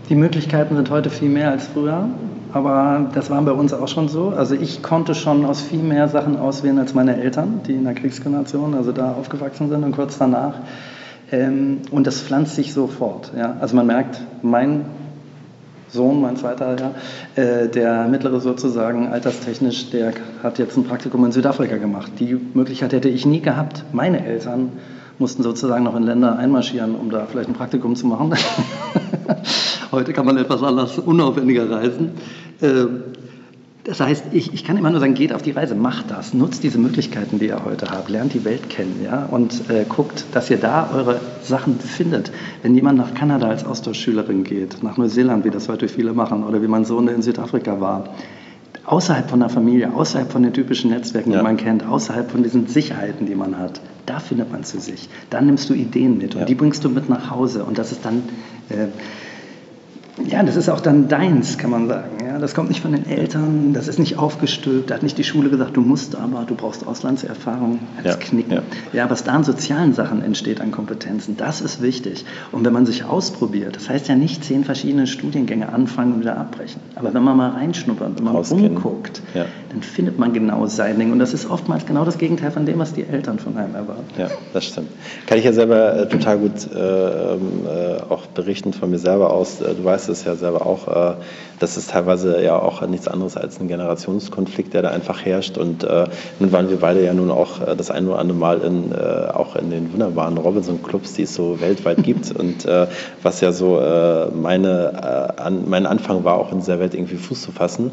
Die 0.08 0.14
Möglichkeiten 0.14 0.76
sind 0.76 0.90
heute 0.90 1.10
viel 1.10 1.28
mehr 1.28 1.50
als 1.50 1.66
früher, 1.66 2.08
aber 2.52 3.10
das 3.14 3.28
war 3.28 3.42
bei 3.42 3.52
uns 3.52 3.74
auch 3.74 3.88
schon 3.88 4.08
so. 4.08 4.28
Also 4.30 4.54
ich 4.54 4.82
konnte 4.82 5.14
schon 5.14 5.44
aus 5.44 5.60
viel 5.60 5.82
mehr 5.82 6.08
Sachen 6.08 6.36
auswählen 6.36 6.78
als 6.78 6.94
meine 6.94 7.20
Eltern, 7.20 7.60
die 7.66 7.74
in 7.74 7.84
der 7.84 7.94
Kriegsgeneration, 7.94 8.74
also 8.74 8.92
da 8.92 9.12
aufgewachsen 9.12 9.68
sind 9.68 9.84
und 9.84 9.92
kurz 9.92 10.16
danach. 10.16 10.54
Ähm, 11.30 11.78
und 11.90 12.06
das 12.06 12.22
pflanzt 12.22 12.54
sich 12.54 12.72
sofort. 12.72 13.32
Also 13.60 13.76
man 13.76 13.86
merkt, 13.86 14.20
mein 14.42 14.86
Sohn, 15.88 16.20
mein 16.20 16.36
zweiter, 16.36 16.76
ja, 16.78 17.42
äh, 17.42 17.68
der 17.68 18.08
mittlere 18.08 18.40
sozusagen, 18.40 19.08
alterstechnisch, 19.08 19.90
der 19.90 20.12
hat 20.42 20.58
jetzt 20.58 20.76
ein 20.76 20.84
Praktikum 20.84 21.24
in 21.24 21.32
Südafrika 21.32 21.76
gemacht. 21.76 22.12
Die 22.18 22.38
Möglichkeit 22.54 22.92
hätte 22.92 23.08
ich 23.08 23.26
nie 23.26 23.40
gehabt. 23.40 23.84
Meine 23.92 24.24
Eltern 24.24 24.72
mussten 25.18 25.42
sozusagen 25.42 25.84
noch 25.84 25.96
in 25.96 26.04
Länder 26.04 26.36
einmarschieren, 26.36 26.94
um 26.94 27.10
da 27.10 27.26
vielleicht 27.26 27.48
ein 27.48 27.54
Praktikum 27.54 27.96
zu 27.96 28.06
machen. 28.06 28.34
Heute 29.92 30.12
kann 30.12 30.26
man 30.26 30.36
etwas 30.36 30.62
anders 30.62 30.98
unaufwendiger 30.98 31.70
reisen. 31.70 32.12
Ähm, 32.62 33.02
das 33.88 34.00
heißt, 34.00 34.26
ich, 34.32 34.52
ich 34.52 34.64
kann 34.64 34.76
immer 34.76 34.90
nur 34.90 35.00
sagen, 35.00 35.14
geht 35.14 35.32
auf 35.32 35.40
die 35.40 35.52
Reise, 35.52 35.74
macht 35.74 36.10
das, 36.10 36.34
nutzt 36.34 36.62
diese 36.62 36.78
Möglichkeiten, 36.78 37.38
die 37.38 37.46
ihr 37.46 37.64
heute 37.64 37.90
habt, 37.90 38.10
lernt 38.10 38.34
die 38.34 38.44
Welt 38.44 38.68
kennen 38.68 39.00
ja, 39.02 39.24
und 39.30 39.70
äh, 39.70 39.86
guckt, 39.88 40.26
dass 40.32 40.50
ihr 40.50 40.58
da 40.58 40.90
eure 40.92 41.18
Sachen 41.42 41.80
findet. 41.80 42.30
Wenn 42.60 42.74
jemand 42.74 42.98
nach 42.98 43.14
Kanada 43.14 43.48
als 43.48 43.64
Austauschschülerin 43.64 44.44
geht, 44.44 44.82
nach 44.82 44.98
Neuseeland, 44.98 45.46
wie 45.46 45.50
das 45.50 45.70
heute 45.70 45.88
viele 45.88 46.12
machen, 46.12 46.44
oder 46.44 46.60
wie 46.60 46.68
mein 46.68 46.84
Sohn 46.84 47.08
in 47.08 47.22
Südafrika 47.22 47.80
war, 47.80 48.10
außerhalb 48.84 49.30
von 49.30 49.40
der 49.40 49.48
Familie, 49.48 49.94
außerhalb 49.94 50.30
von 50.30 50.42
den 50.42 50.52
typischen 50.52 50.90
Netzwerken, 50.90 51.32
ja. 51.32 51.38
die 51.38 51.44
man 51.44 51.56
kennt, 51.56 51.86
außerhalb 51.86 52.30
von 52.30 52.42
diesen 52.42 52.66
Sicherheiten, 52.66 53.24
die 53.24 53.34
man 53.34 53.56
hat, 53.58 53.80
da 54.08 54.20
findet 54.20 54.50
man 54.50 54.64
zu 54.64 54.80
sich. 54.80 55.08
Dann 55.30 55.46
nimmst 55.46 55.68
du 55.70 55.74
Ideen 55.74 56.18
mit 56.18 56.34
und 56.34 56.40
ja. 56.40 56.46
die 56.46 56.54
bringst 56.54 56.84
du 56.84 56.88
mit 56.88 57.08
nach 57.08 57.30
Hause 57.30 57.64
und 57.64 57.78
das 57.78 57.92
ist 57.92 58.04
dann... 58.04 58.22
Äh, 58.68 58.88
ja, 60.26 60.42
das 60.42 60.56
ist 60.56 60.68
auch 60.68 60.80
dann 60.80 61.06
deins, 61.08 61.58
kann 61.58 61.70
man 61.70 61.86
sagen. 61.86 62.10
Ja, 62.38 62.42
das 62.42 62.54
kommt 62.54 62.68
nicht 62.68 62.80
von 62.80 62.92
den 62.92 63.04
Eltern, 63.04 63.72
das 63.72 63.88
ist 63.88 63.98
nicht 63.98 64.16
aufgestülpt, 64.16 64.90
da 64.90 64.94
hat 64.94 65.02
nicht 65.02 65.18
die 65.18 65.24
Schule 65.24 65.50
gesagt, 65.50 65.76
du 65.76 65.80
musst 65.80 66.14
aber, 66.14 66.44
du 66.46 66.54
brauchst 66.54 66.86
Auslandserfahrung, 66.86 67.80
das 68.04 68.14
ja, 68.14 68.20
Knicken. 68.20 68.52
Ja. 68.52 68.62
ja, 68.92 69.10
was 69.10 69.24
da 69.24 69.32
an 69.32 69.42
sozialen 69.42 69.92
Sachen 69.92 70.22
entsteht, 70.22 70.60
an 70.60 70.70
Kompetenzen, 70.70 71.36
das 71.36 71.60
ist 71.60 71.82
wichtig. 71.82 72.24
Und 72.52 72.64
wenn 72.64 72.72
man 72.72 72.86
sich 72.86 73.02
ausprobiert, 73.02 73.74
das 73.74 73.88
heißt 73.88 74.06
ja 74.06 74.14
nicht 74.14 74.44
zehn 74.44 74.62
verschiedene 74.62 75.08
Studiengänge 75.08 75.72
anfangen 75.72 76.12
und 76.12 76.20
wieder 76.20 76.36
abbrechen. 76.36 76.80
Aber 76.94 77.12
wenn 77.12 77.24
man 77.24 77.36
mal 77.36 77.50
reinschnuppert, 77.50 78.16
wenn 78.16 78.24
man 78.24 78.36
Rauskennen. 78.36 78.76
umguckt, 78.76 79.20
ja. 79.34 79.46
dann 79.70 79.82
findet 79.82 80.20
man 80.20 80.32
genau 80.32 80.64
sein 80.66 80.96
Ding. 80.96 81.10
Und 81.10 81.18
das 81.18 81.34
ist 81.34 81.50
oftmals 81.50 81.86
genau 81.86 82.04
das 82.04 82.18
Gegenteil 82.18 82.52
von 82.52 82.66
dem, 82.66 82.78
was 82.78 82.94
die 82.94 83.02
Eltern 83.02 83.40
von 83.40 83.56
einem 83.56 83.74
erwarten. 83.74 84.04
Ja, 84.16 84.28
das 84.52 84.64
stimmt. 84.64 84.90
Kann 85.26 85.38
ich 85.38 85.44
ja 85.44 85.52
selber 85.52 86.02
äh, 86.02 86.08
total 86.08 86.38
gut 86.38 86.72
äh, 86.72 86.78
ähm, 86.78 87.40
äh, 87.66 88.00
auch 88.08 88.26
berichten 88.26 88.72
von 88.72 88.90
mir 88.90 89.00
selber 89.00 89.32
aus. 89.32 89.60
Äh, 89.60 89.74
du 89.74 89.82
weißt 89.84 90.08
es 90.08 90.22
ja 90.22 90.36
selber 90.36 90.64
auch, 90.64 90.86
äh, 90.86 91.14
das 91.58 91.76
ist 91.76 91.90
teilweise 91.90 92.42
ja 92.42 92.58
auch 92.58 92.86
nichts 92.86 93.08
anderes 93.08 93.36
als 93.36 93.60
ein 93.60 93.68
Generationskonflikt, 93.68 94.74
der 94.74 94.82
da 94.82 94.90
einfach 94.90 95.24
herrscht. 95.24 95.58
Und 95.58 95.84
äh, 95.84 96.06
nun 96.38 96.52
waren 96.52 96.70
wir 96.70 96.78
beide 96.78 97.04
ja 97.04 97.14
nun 97.14 97.30
auch 97.30 97.60
äh, 97.60 97.76
das 97.76 97.90
ein 97.90 98.06
oder 98.08 98.18
andere 98.18 98.38
Mal 98.38 98.60
in, 98.60 98.92
äh, 98.92 98.96
auch 99.32 99.56
in 99.56 99.70
den 99.70 99.92
wunderbaren 99.92 100.38
Robinson-Clubs, 100.38 101.14
die 101.14 101.22
es 101.22 101.34
so 101.34 101.60
weltweit 101.60 102.02
gibt. 102.02 102.30
Und 102.38 102.64
äh, 102.64 102.86
was 103.22 103.40
ja 103.40 103.52
so 103.52 103.78
äh, 103.78 104.26
meine, 104.30 104.92
äh, 105.36 105.40
an, 105.40 105.64
mein 105.68 105.86
Anfang 105.86 106.24
war, 106.24 106.34
auch 106.34 106.52
in 106.52 106.58
dieser 106.58 106.78
Welt 106.78 106.94
irgendwie 106.94 107.16
Fuß 107.16 107.42
zu 107.42 107.52
fassen. 107.52 107.92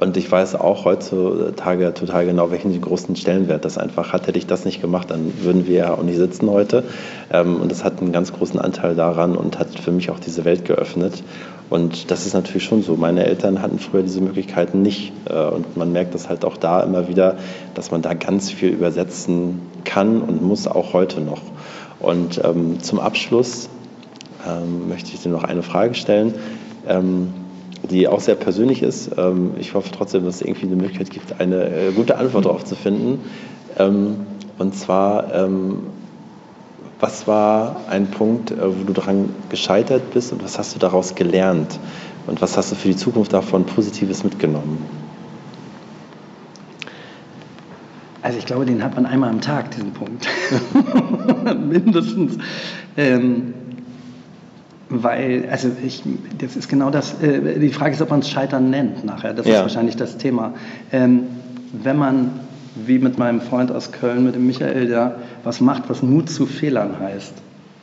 Und 0.00 0.16
ich 0.16 0.30
weiß 0.30 0.54
auch 0.54 0.84
heutzutage 0.84 1.92
total 1.92 2.26
genau, 2.26 2.52
welchen 2.52 2.80
großen 2.80 3.16
Stellenwert 3.16 3.64
das 3.64 3.78
einfach 3.78 4.12
hat. 4.12 4.28
Hätte 4.28 4.38
ich 4.38 4.46
das 4.46 4.64
nicht 4.64 4.80
gemacht, 4.80 5.10
dann 5.10 5.32
würden 5.42 5.66
wir 5.66 5.76
ja 5.76 5.94
auch 5.94 6.02
nicht 6.02 6.18
sitzen 6.18 6.48
heute. 6.50 6.84
Ähm, 7.32 7.56
und 7.56 7.70
das 7.72 7.82
hat 7.82 8.00
einen 8.00 8.12
ganz 8.12 8.32
großen 8.32 8.60
Anteil 8.60 8.94
daran 8.94 9.36
und 9.36 9.58
hat 9.58 9.68
für 9.70 9.90
mich 9.90 10.10
auch 10.10 10.20
diese 10.20 10.44
Welt 10.44 10.64
geöffnet. 10.64 11.24
Und 11.70 12.10
das 12.10 12.26
ist 12.26 12.32
natürlich 12.32 12.64
schon 12.64 12.82
so. 12.82 12.96
Meine 12.96 13.26
Eltern 13.26 13.60
hatten 13.60 13.78
früher 13.78 14.02
diese 14.02 14.20
Möglichkeiten 14.20 14.82
nicht. 14.82 15.12
Äh, 15.28 15.48
und 15.48 15.76
man 15.76 15.92
merkt 15.92 16.14
das 16.14 16.28
halt 16.28 16.44
auch 16.44 16.56
da 16.56 16.82
immer 16.82 17.08
wieder, 17.08 17.36
dass 17.74 17.90
man 17.90 18.02
da 18.02 18.14
ganz 18.14 18.50
viel 18.50 18.70
übersetzen 18.70 19.60
kann 19.84 20.22
und 20.22 20.42
muss, 20.42 20.66
auch 20.66 20.92
heute 20.92 21.20
noch. 21.20 21.42
Und 22.00 22.40
ähm, 22.44 22.80
zum 22.80 23.00
Abschluss 23.00 23.68
ähm, 24.46 24.88
möchte 24.88 25.12
ich 25.12 25.20
dir 25.20 25.30
noch 25.30 25.44
eine 25.44 25.62
Frage 25.62 25.94
stellen, 25.94 26.34
ähm, 26.86 27.34
die 27.90 28.08
auch 28.08 28.20
sehr 28.20 28.34
persönlich 28.34 28.82
ist. 28.82 29.10
Ähm, 29.18 29.52
ich 29.58 29.74
hoffe 29.74 29.90
trotzdem, 29.92 30.24
dass 30.24 30.36
es 30.36 30.42
irgendwie 30.42 30.66
eine 30.66 30.76
Möglichkeit 30.76 31.10
gibt, 31.10 31.40
eine 31.40 31.68
äh, 31.68 31.92
gute 31.92 32.16
Antwort 32.16 32.46
darauf 32.46 32.64
zu 32.64 32.76
finden. 32.76 33.20
Ähm, 33.78 34.26
und 34.58 34.74
zwar, 34.74 35.34
ähm, 35.34 35.80
was 37.00 37.26
war 37.26 37.76
ein 37.88 38.10
Punkt, 38.10 38.50
äh, 38.50 38.56
wo 38.60 38.84
du 38.84 38.92
daran 38.92 39.30
gescheitert 39.48 40.12
bist 40.12 40.32
und 40.32 40.42
was 40.42 40.58
hast 40.58 40.74
du 40.74 40.78
daraus 40.78 41.14
gelernt? 41.14 41.78
Und 42.26 42.42
was 42.42 42.56
hast 42.56 42.72
du 42.72 42.76
für 42.76 42.88
die 42.88 42.96
Zukunft 42.96 43.32
davon 43.32 43.64
Positives 43.64 44.22
mitgenommen? 44.22 44.84
Also 48.20 48.38
ich 48.38 48.44
glaube, 48.44 48.66
den 48.66 48.84
hat 48.84 48.94
man 48.94 49.06
einmal 49.06 49.30
am 49.30 49.40
Tag, 49.40 49.70
diesen 49.70 49.92
Punkt. 49.92 50.28
Mindestens. 51.44 52.36
Ähm, 52.96 53.54
weil, 54.90 55.48
also 55.50 55.70
ich, 55.84 56.02
das 56.38 56.56
ist 56.56 56.68
genau 56.68 56.90
das, 56.90 57.22
äh, 57.22 57.58
die 57.58 57.70
Frage 57.70 57.94
ist, 57.94 58.02
ob 58.02 58.10
man 58.10 58.20
es 58.20 58.28
Scheitern 58.28 58.70
nennt 58.70 59.04
nachher. 59.04 59.32
Das 59.34 59.46
ja. 59.46 59.54
ist 59.54 59.60
wahrscheinlich 59.60 59.96
das 59.96 60.18
Thema. 60.18 60.54
Ähm, 60.92 61.24
wenn 61.72 61.96
man 61.96 62.40
wie 62.86 62.98
mit 62.98 63.18
meinem 63.18 63.40
Freund 63.40 63.70
aus 63.72 63.92
Köln, 63.92 64.24
mit 64.24 64.34
dem 64.34 64.46
Michael, 64.46 64.88
der 64.88 65.16
was 65.44 65.60
macht, 65.60 65.84
was 65.88 66.02
Mut 66.02 66.30
zu 66.30 66.46
Fehlern 66.46 66.98
heißt, 67.00 67.34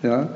ja, 0.03 0.29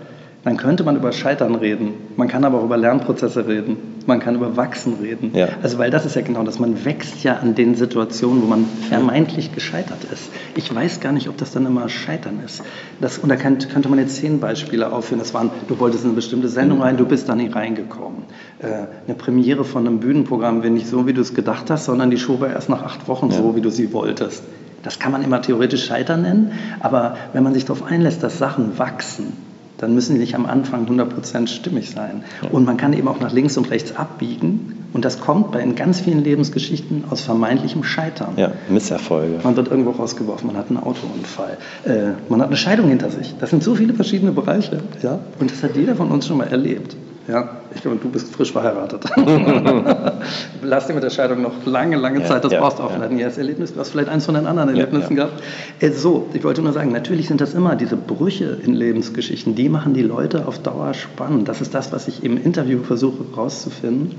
dann 0.43 0.55
könnte 0.55 0.83
man 0.83 0.95
über 0.95 1.11
Scheitern 1.11 1.55
reden. 1.55 1.93
Man 2.15 2.29
kann 2.29 2.45
aber 2.45 2.59
auch 2.59 2.63
über 2.63 2.77
Lernprozesse 2.77 3.45
reden. 3.47 3.77
Man 4.05 4.21
kann 4.21 4.35
über 4.35 4.55
Wachsen 4.55 4.95
reden. 5.01 5.31
Ja. 5.33 5.49
Also 5.61 5.77
weil 5.77 5.91
das 5.91 6.05
ist 6.05 6.15
ja 6.15 6.21
genau 6.21 6.43
das. 6.43 6.59
Man 6.59 6.85
wächst 6.85 7.23
ja 7.23 7.35
an 7.37 7.55
den 7.55 7.75
Situationen, 7.75 8.41
wo 8.41 8.47
man 8.47 8.65
vermeintlich 8.87 9.53
gescheitert 9.53 10.05
ist. 10.11 10.29
Ich 10.55 10.73
weiß 10.73 11.01
gar 11.01 11.11
nicht, 11.11 11.27
ob 11.27 11.37
das 11.37 11.51
dann 11.51 11.65
immer 11.65 11.89
Scheitern 11.89 12.39
ist. 12.43 12.63
Das, 13.01 13.17
und 13.17 13.27
da 13.27 13.35
könnte, 13.35 13.67
könnte 13.67 13.89
man 13.89 13.99
jetzt 13.99 14.15
zehn 14.15 14.39
Beispiele 14.39 14.91
aufführen. 14.91 15.19
Das 15.19 15.33
waren, 15.33 15.51
du 15.67 15.77
wolltest 15.77 16.05
in 16.05 16.11
eine 16.11 16.15
bestimmte 16.15 16.47
Sendung 16.47 16.81
rein, 16.81 16.95
du 16.95 17.05
bist 17.05 17.27
da 17.27 17.35
nicht 17.35 17.53
reingekommen. 17.53 18.23
Äh, 18.59 18.65
eine 19.07 19.15
Premiere 19.17 19.63
von 19.63 19.87
einem 19.87 19.99
Bühnenprogramm 19.99 20.63
wäre 20.63 20.73
nicht 20.73 20.87
so, 20.87 21.07
wie 21.07 21.13
du 21.13 21.21
es 21.21 21.33
gedacht 21.33 21.69
hast, 21.69 21.85
sondern 21.85 22.09
die 22.09 22.17
Show 22.17 22.39
war 22.41 22.49
erst 22.49 22.69
nach 22.69 22.83
acht 22.83 23.07
Wochen 23.07 23.29
ja. 23.29 23.37
so, 23.37 23.55
wie 23.55 23.61
du 23.61 23.71
sie 23.71 23.93
wolltest. 23.93 24.43
Das 24.83 24.99
kann 24.99 25.11
man 25.11 25.23
immer 25.23 25.41
theoretisch 25.41 25.85
Scheitern 25.85 26.21
nennen, 26.21 26.51
aber 26.79 27.17
wenn 27.33 27.43
man 27.43 27.53
sich 27.53 27.65
darauf 27.65 27.83
einlässt, 27.83 28.23
dass 28.23 28.37
Sachen 28.37 28.77
wachsen, 28.77 29.33
dann 29.77 29.93
müssen 29.93 30.15
die 30.15 30.19
nicht 30.19 30.35
am 30.35 30.45
Anfang 30.45 30.87
100% 30.87 31.47
stimmig 31.47 31.89
sein. 31.89 32.23
Ja. 32.41 32.49
Und 32.49 32.65
man 32.65 32.75
kann 32.75 32.91
eben 32.91 33.07
auch 33.07 33.19
nach 33.21 33.31
links 33.31 33.55
und 33.55 33.71
rechts 33.71 33.95
abbiegen. 33.95 34.77
Und 34.91 35.05
das 35.05 35.21
kommt 35.21 35.51
bei 35.51 35.61
in 35.61 35.75
ganz 35.75 36.01
vielen 36.01 36.21
Lebensgeschichten 36.23 37.05
aus 37.09 37.21
vermeintlichem 37.21 37.83
Scheitern. 37.83 38.33
Ja, 38.35 38.51
Misserfolge. 38.67 39.39
Man 39.41 39.55
wird 39.55 39.69
irgendwo 39.69 39.91
rausgeworfen, 39.91 40.47
man 40.47 40.57
hat 40.57 40.67
einen 40.69 40.79
Autounfall, 40.79 41.57
äh, 41.85 42.11
man 42.27 42.41
hat 42.41 42.47
eine 42.47 42.57
Scheidung 42.57 42.89
hinter 42.89 43.09
sich. 43.09 43.35
Das 43.39 43.51
sind 43.51 43.63
so 43.63 43.75
viele 43.75 43.93
verschiedene 43.93 44.33
Bereiche. 44.33 44.79
Ja? 45.01 45.19
Und 45.39 45.51
das 45.51 45.63
hat 45.63 45.77
jeder 45.77 45.95
von 45.95 46.11
uns 46.11 46.27
schon 46.27 46.37
mal 46.37 46.47
erlebt. 46.47 46.97
Ja, 47.29 47.47
ich 47.75 47.81
glaube, 47.81 47.97
du 47.97 48.09
bist 48.09 48.33
frisch 48.33 48.51
verheiratet. 48.51 49.03
Lass 50.63 50.87
dir 50.87 50.93
mit 50.95 51.03
der 51.03 51.11
Scheidung 51.11 51.43
noch 51.43 51.63
lange, 51.65 51.95
lange 51.95 52.23
Zeit, 52.23 52.43
das 52.43 52.51
ja, 52.51 52.59
brauchst 52.59 52.79
du 52.79 52.83
auch 52.83 52.91
ja. 52.91 53.01
ein 53.01 53.19
Erlebnis. 53.19 53.73
Du 53.73 53.79
hast 53.79 53.91
vielleicht 53.91 54.09
eins 54.09 54.25
von 54.25 54.33
den 54.33 54.47
anderen 54.47 54.69
Erlebnissen 54.69 55.15
ja, 55.15 55.25
gehabt. 55.25 55.43
Äh, 55.79 55.91
so, 55.91 56.27
ich 56.33 56.43
wollte 56.43 56.63
nur 56.63 56.73
sagen, 56.73 56.91
natürlich 56.91 57.27
sind 57.27 57.39
das 57.39 57.53
immer 57.53 57.75
diese 57.75 57.97
Brüche 57.97 58.57
in 58.63 58.73
Lebensgeschichten, 58.73 59.53
die 59.53 59.69
machen 59.69 59.93
die 59.93 60.01
Leute 60.01 60.47
auf 60.47 60.57
Dauer 60.57 60.95
spannend. 60.95 61.47
Das 61.47 61.61
ist 61.61 61.75
das, 61.75 61.91
was 61.91 62.07
ich 62.07 62.23
im 62.23 62.43
Interview 62.43 62.81
versuche 62.81 63.23
rauszufinden. 63.35 64.15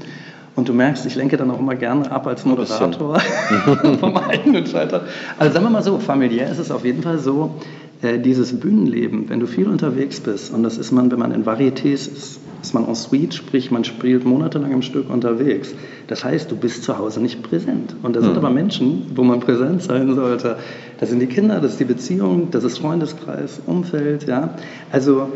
Und 0.55 0.68
du 0.68 0.73
merkst, 0.73 1.05
ich 1.07 1.16
lenke 1.16 1.37
dann 1.37 1.51
auch 1.51 1.59
immer 1.59 1.75
gerne 1.75 2.11
ab 2.12 2.29
als 2.29 2.44
Moderator 2.44 3.20
vom 4.01 4.16
eigenen 4.16 4.66
Scheitern. 4.66 5.03
Also 5.37 5.53
sagen 5.53 5.64
wir 5.64 5.70
mal 5.70 5.83
so, 5.83 5.99
familiär 5.99 6.49
ist 6.49 6.59
es 6.59 6.70
auf 6.70 6.85
jeden 6.85 7.03
Fall 7.03 7.18
so, 7.18 7.57
dieses 8.02 8.58
Bühnenleben, 8.58 9.28
wenn 9.28 9.40
du 9.40 9.46
viel 9.46 9.68
unterwegs 9.68 10.20
bist, 10.20 10.52
und 10.54 10.62
das 10.62 10.78
ist 10.78 10.90
man, 10.90 11.10
wenn 11.10 11.18
man 11.18 11.32
in 11.32 11.44
Varietés 11.44 12.08
ist, 12.08 12.40
ist 12.62 12.74
man 12.74 12.86
en 12.86 12.94
suite, 12.94 13.34
sprich 13.34 13.70
man 13.70 13.84
spielt 13.84 14.24
monatelang 14.24 14.72
im 14.72 14.82
Stück 14.82 15.10
unterwegs. 15.10 15.74
Das 16.08 16.24
heißt, 16.24 16.50
du 16.50 16.56
bist 16.56 16.82
zu 16.84 16.98
Hause 16.98 17.20
nicht 17.20 17.42
präsent. 17.42 17.94
Und 18.02 18.16
da 18.16 18.20
sind 18.20 18.32
mhm. 18.32 18.38
aber 18.38 18.50
Menschen, 18.50 19.12
wo 19.14 19.22
man 19.22 19.40
präsent 19.40 19.82
sein 19.82 20.14
sollte. 20.14 20.56
Das 20.98 21.10
sind 21.10 21.20
die 21.20 21.26
Kinder, 21.26 21.60
das 21.60 21.72
ist 21.72 21.80
die 21.80 21.84
Beziehung, 21.84 22.48
das 22.50 22.64
ist 22.64 22.78
Freundeskreis, 22.78 23.60
Umfeld. 23.66 24.26
Ja? 24.26 24.54
Also 24.92 25.28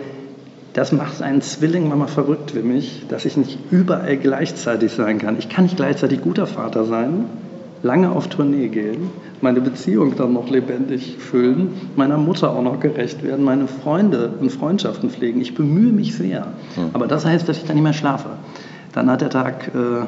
das 0.75 0.93
macht 0.93 1.23
einen 1.23 1.41
Zwilling 1.41 1.89
manchmal 1.89 2.09
verrückt 2.09 2.55
wie 2.55 2.63
mich, 2.63 3.05
dass 3.09 3.25
ich 3.25 3.37
nicht 3.37 3.59
überall 3.71 4.17
gleichzeitig 4.17 4.93
sein 4.93 5.19
kann. 5.19 5.39
Ich 5.39 5.49
kann 5.49 5.65
nicht 5.65 5.77
gleichzeitig 5.77 6.21
guter 6.21 6.47
Vater 6.47 6.85
sein, 6.85 7.27
lange 7.83 8.11
auf 8.11 8.29
Tournee 8.29 8.69
gehen, 8.69 9.11
meine 9.45 9.61
Beziehung 9.61 10.17
dann 10.17 10.33
noch 10.33 10.51
lebendig 10.51 11.17
füllen, 11.19 11.69
meiner 11.97 12.17
Mutter 12.17 12.51
auch 12.51 12.63
noch 12.63 12.81
gerecht 12.81 13.23
werden, 13.23 13.45
meine 13.45 13.69
Freunde 13.69 14.33
und 14.41 14.51
Freundschaften 14.51 15.11
pflegen. 15.11 15.41
Ich 15.41 15.55
bemühe 15.55 15.93
mich 15.93 16.17
sehr. 16.17 16.47
Hm. 16.75 16.91
Aber 16.95 17.07
das 17.07 17.25
heißt, 17.25 17.49
dass 17.49 17.59
ich 17.59 17.65
dann 17.65 17.77
nicht 17.77 17.85
mehr 17.85 17.93
schlafe. 17.93 18.31
Dann 18.93 19.11
hat 19.11 19.21
der 19.21 19.31
Tag 19.31 19.71
äh, 19.75 20.07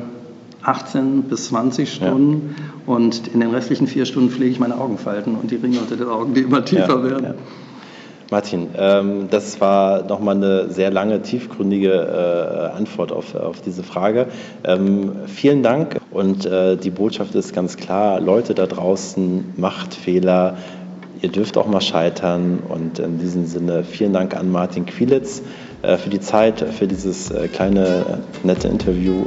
18 0.62 1.25
bis 1.25 1.49
20 1.49 1.92
Stunden 1.92 2.57
ja. 2.57 2.94
und 2.94 3.29
in 3.29 3.40
den 3.40 3.51
restlichen 3.51 3.87
vier 3.87 4.07
Stunden 4.07 4.31
pflege 4.31 4.51
ich 4.51 4.59
meine 4.59 4.79
Augenfalten 4.79 5.37
und 5.37 5.51
die 5.51 5.57
Ringe 5.57 5.79
unter 5.79 5.96
den 5.96 6.09
Augen, 6.09 6.35
die 6.35 6.40
immer 6.40 6.64
tiefer 6.64 6.96
ja, 6.96 7.05
werden. 7.05 7.25
Ja. 7.25 7.35
Martin, 8.31 8.69
ähm, 8.77 9.29
das 9.31 9.61
war 9.61 10.03
nochmal 10.03 10.37
eine 10.37 10.69
sehr 10.71 10.91
lange, 10.91 11.23
tiefgründige 11.23 11.93
äh, 11.93 12.77
Antwort 12.77 13.12
auf, 13.12 13.35
auf 13.35 13.61
diese 13.61 13.85
Frage. 13.85 14.27
Ähm, 14.65 15.12
vielen 15.27 15.62
Dank 15.62 16.01
und 16.11 16.45
äh, 16.45 16.77
die 16.77 16.91
Botschaft 16.91 17.35
ist 17.37 17.55
ganz 17.55 17.77
klar, 17.77 18.21
Leute 18.21 18.55
da 18.55 18.67
draußen, 18.67 19.55
macht 19.57 19.95
Fehler, 19.95 20.57
ihr 21.23 21.29
dürft 21.29 21.57
auch 21.57 21.67
mal 21.67 21.81
scheitern 21.81 22.59
und 22.69 22.99
in 22.99 23.19
diesem 23.19 23.47
Sinne 23.47 23.85
vielen 23.85 24.12
Dank 24.12 24.37
an 24.37 24.51
Martin 24.51 24.87
Quilitz 24.87 25.43
äh, 25.83 25.97
für 25.97 26.11
die 26.11 26.21
Zeit, 26.21 26.61
für 26.61 26.89
dieses 26.89 27.31
äh, 27.31 27.47
kleine, 27.49 28.19
nette 28.43 28.67
Interview. 28.69 29.27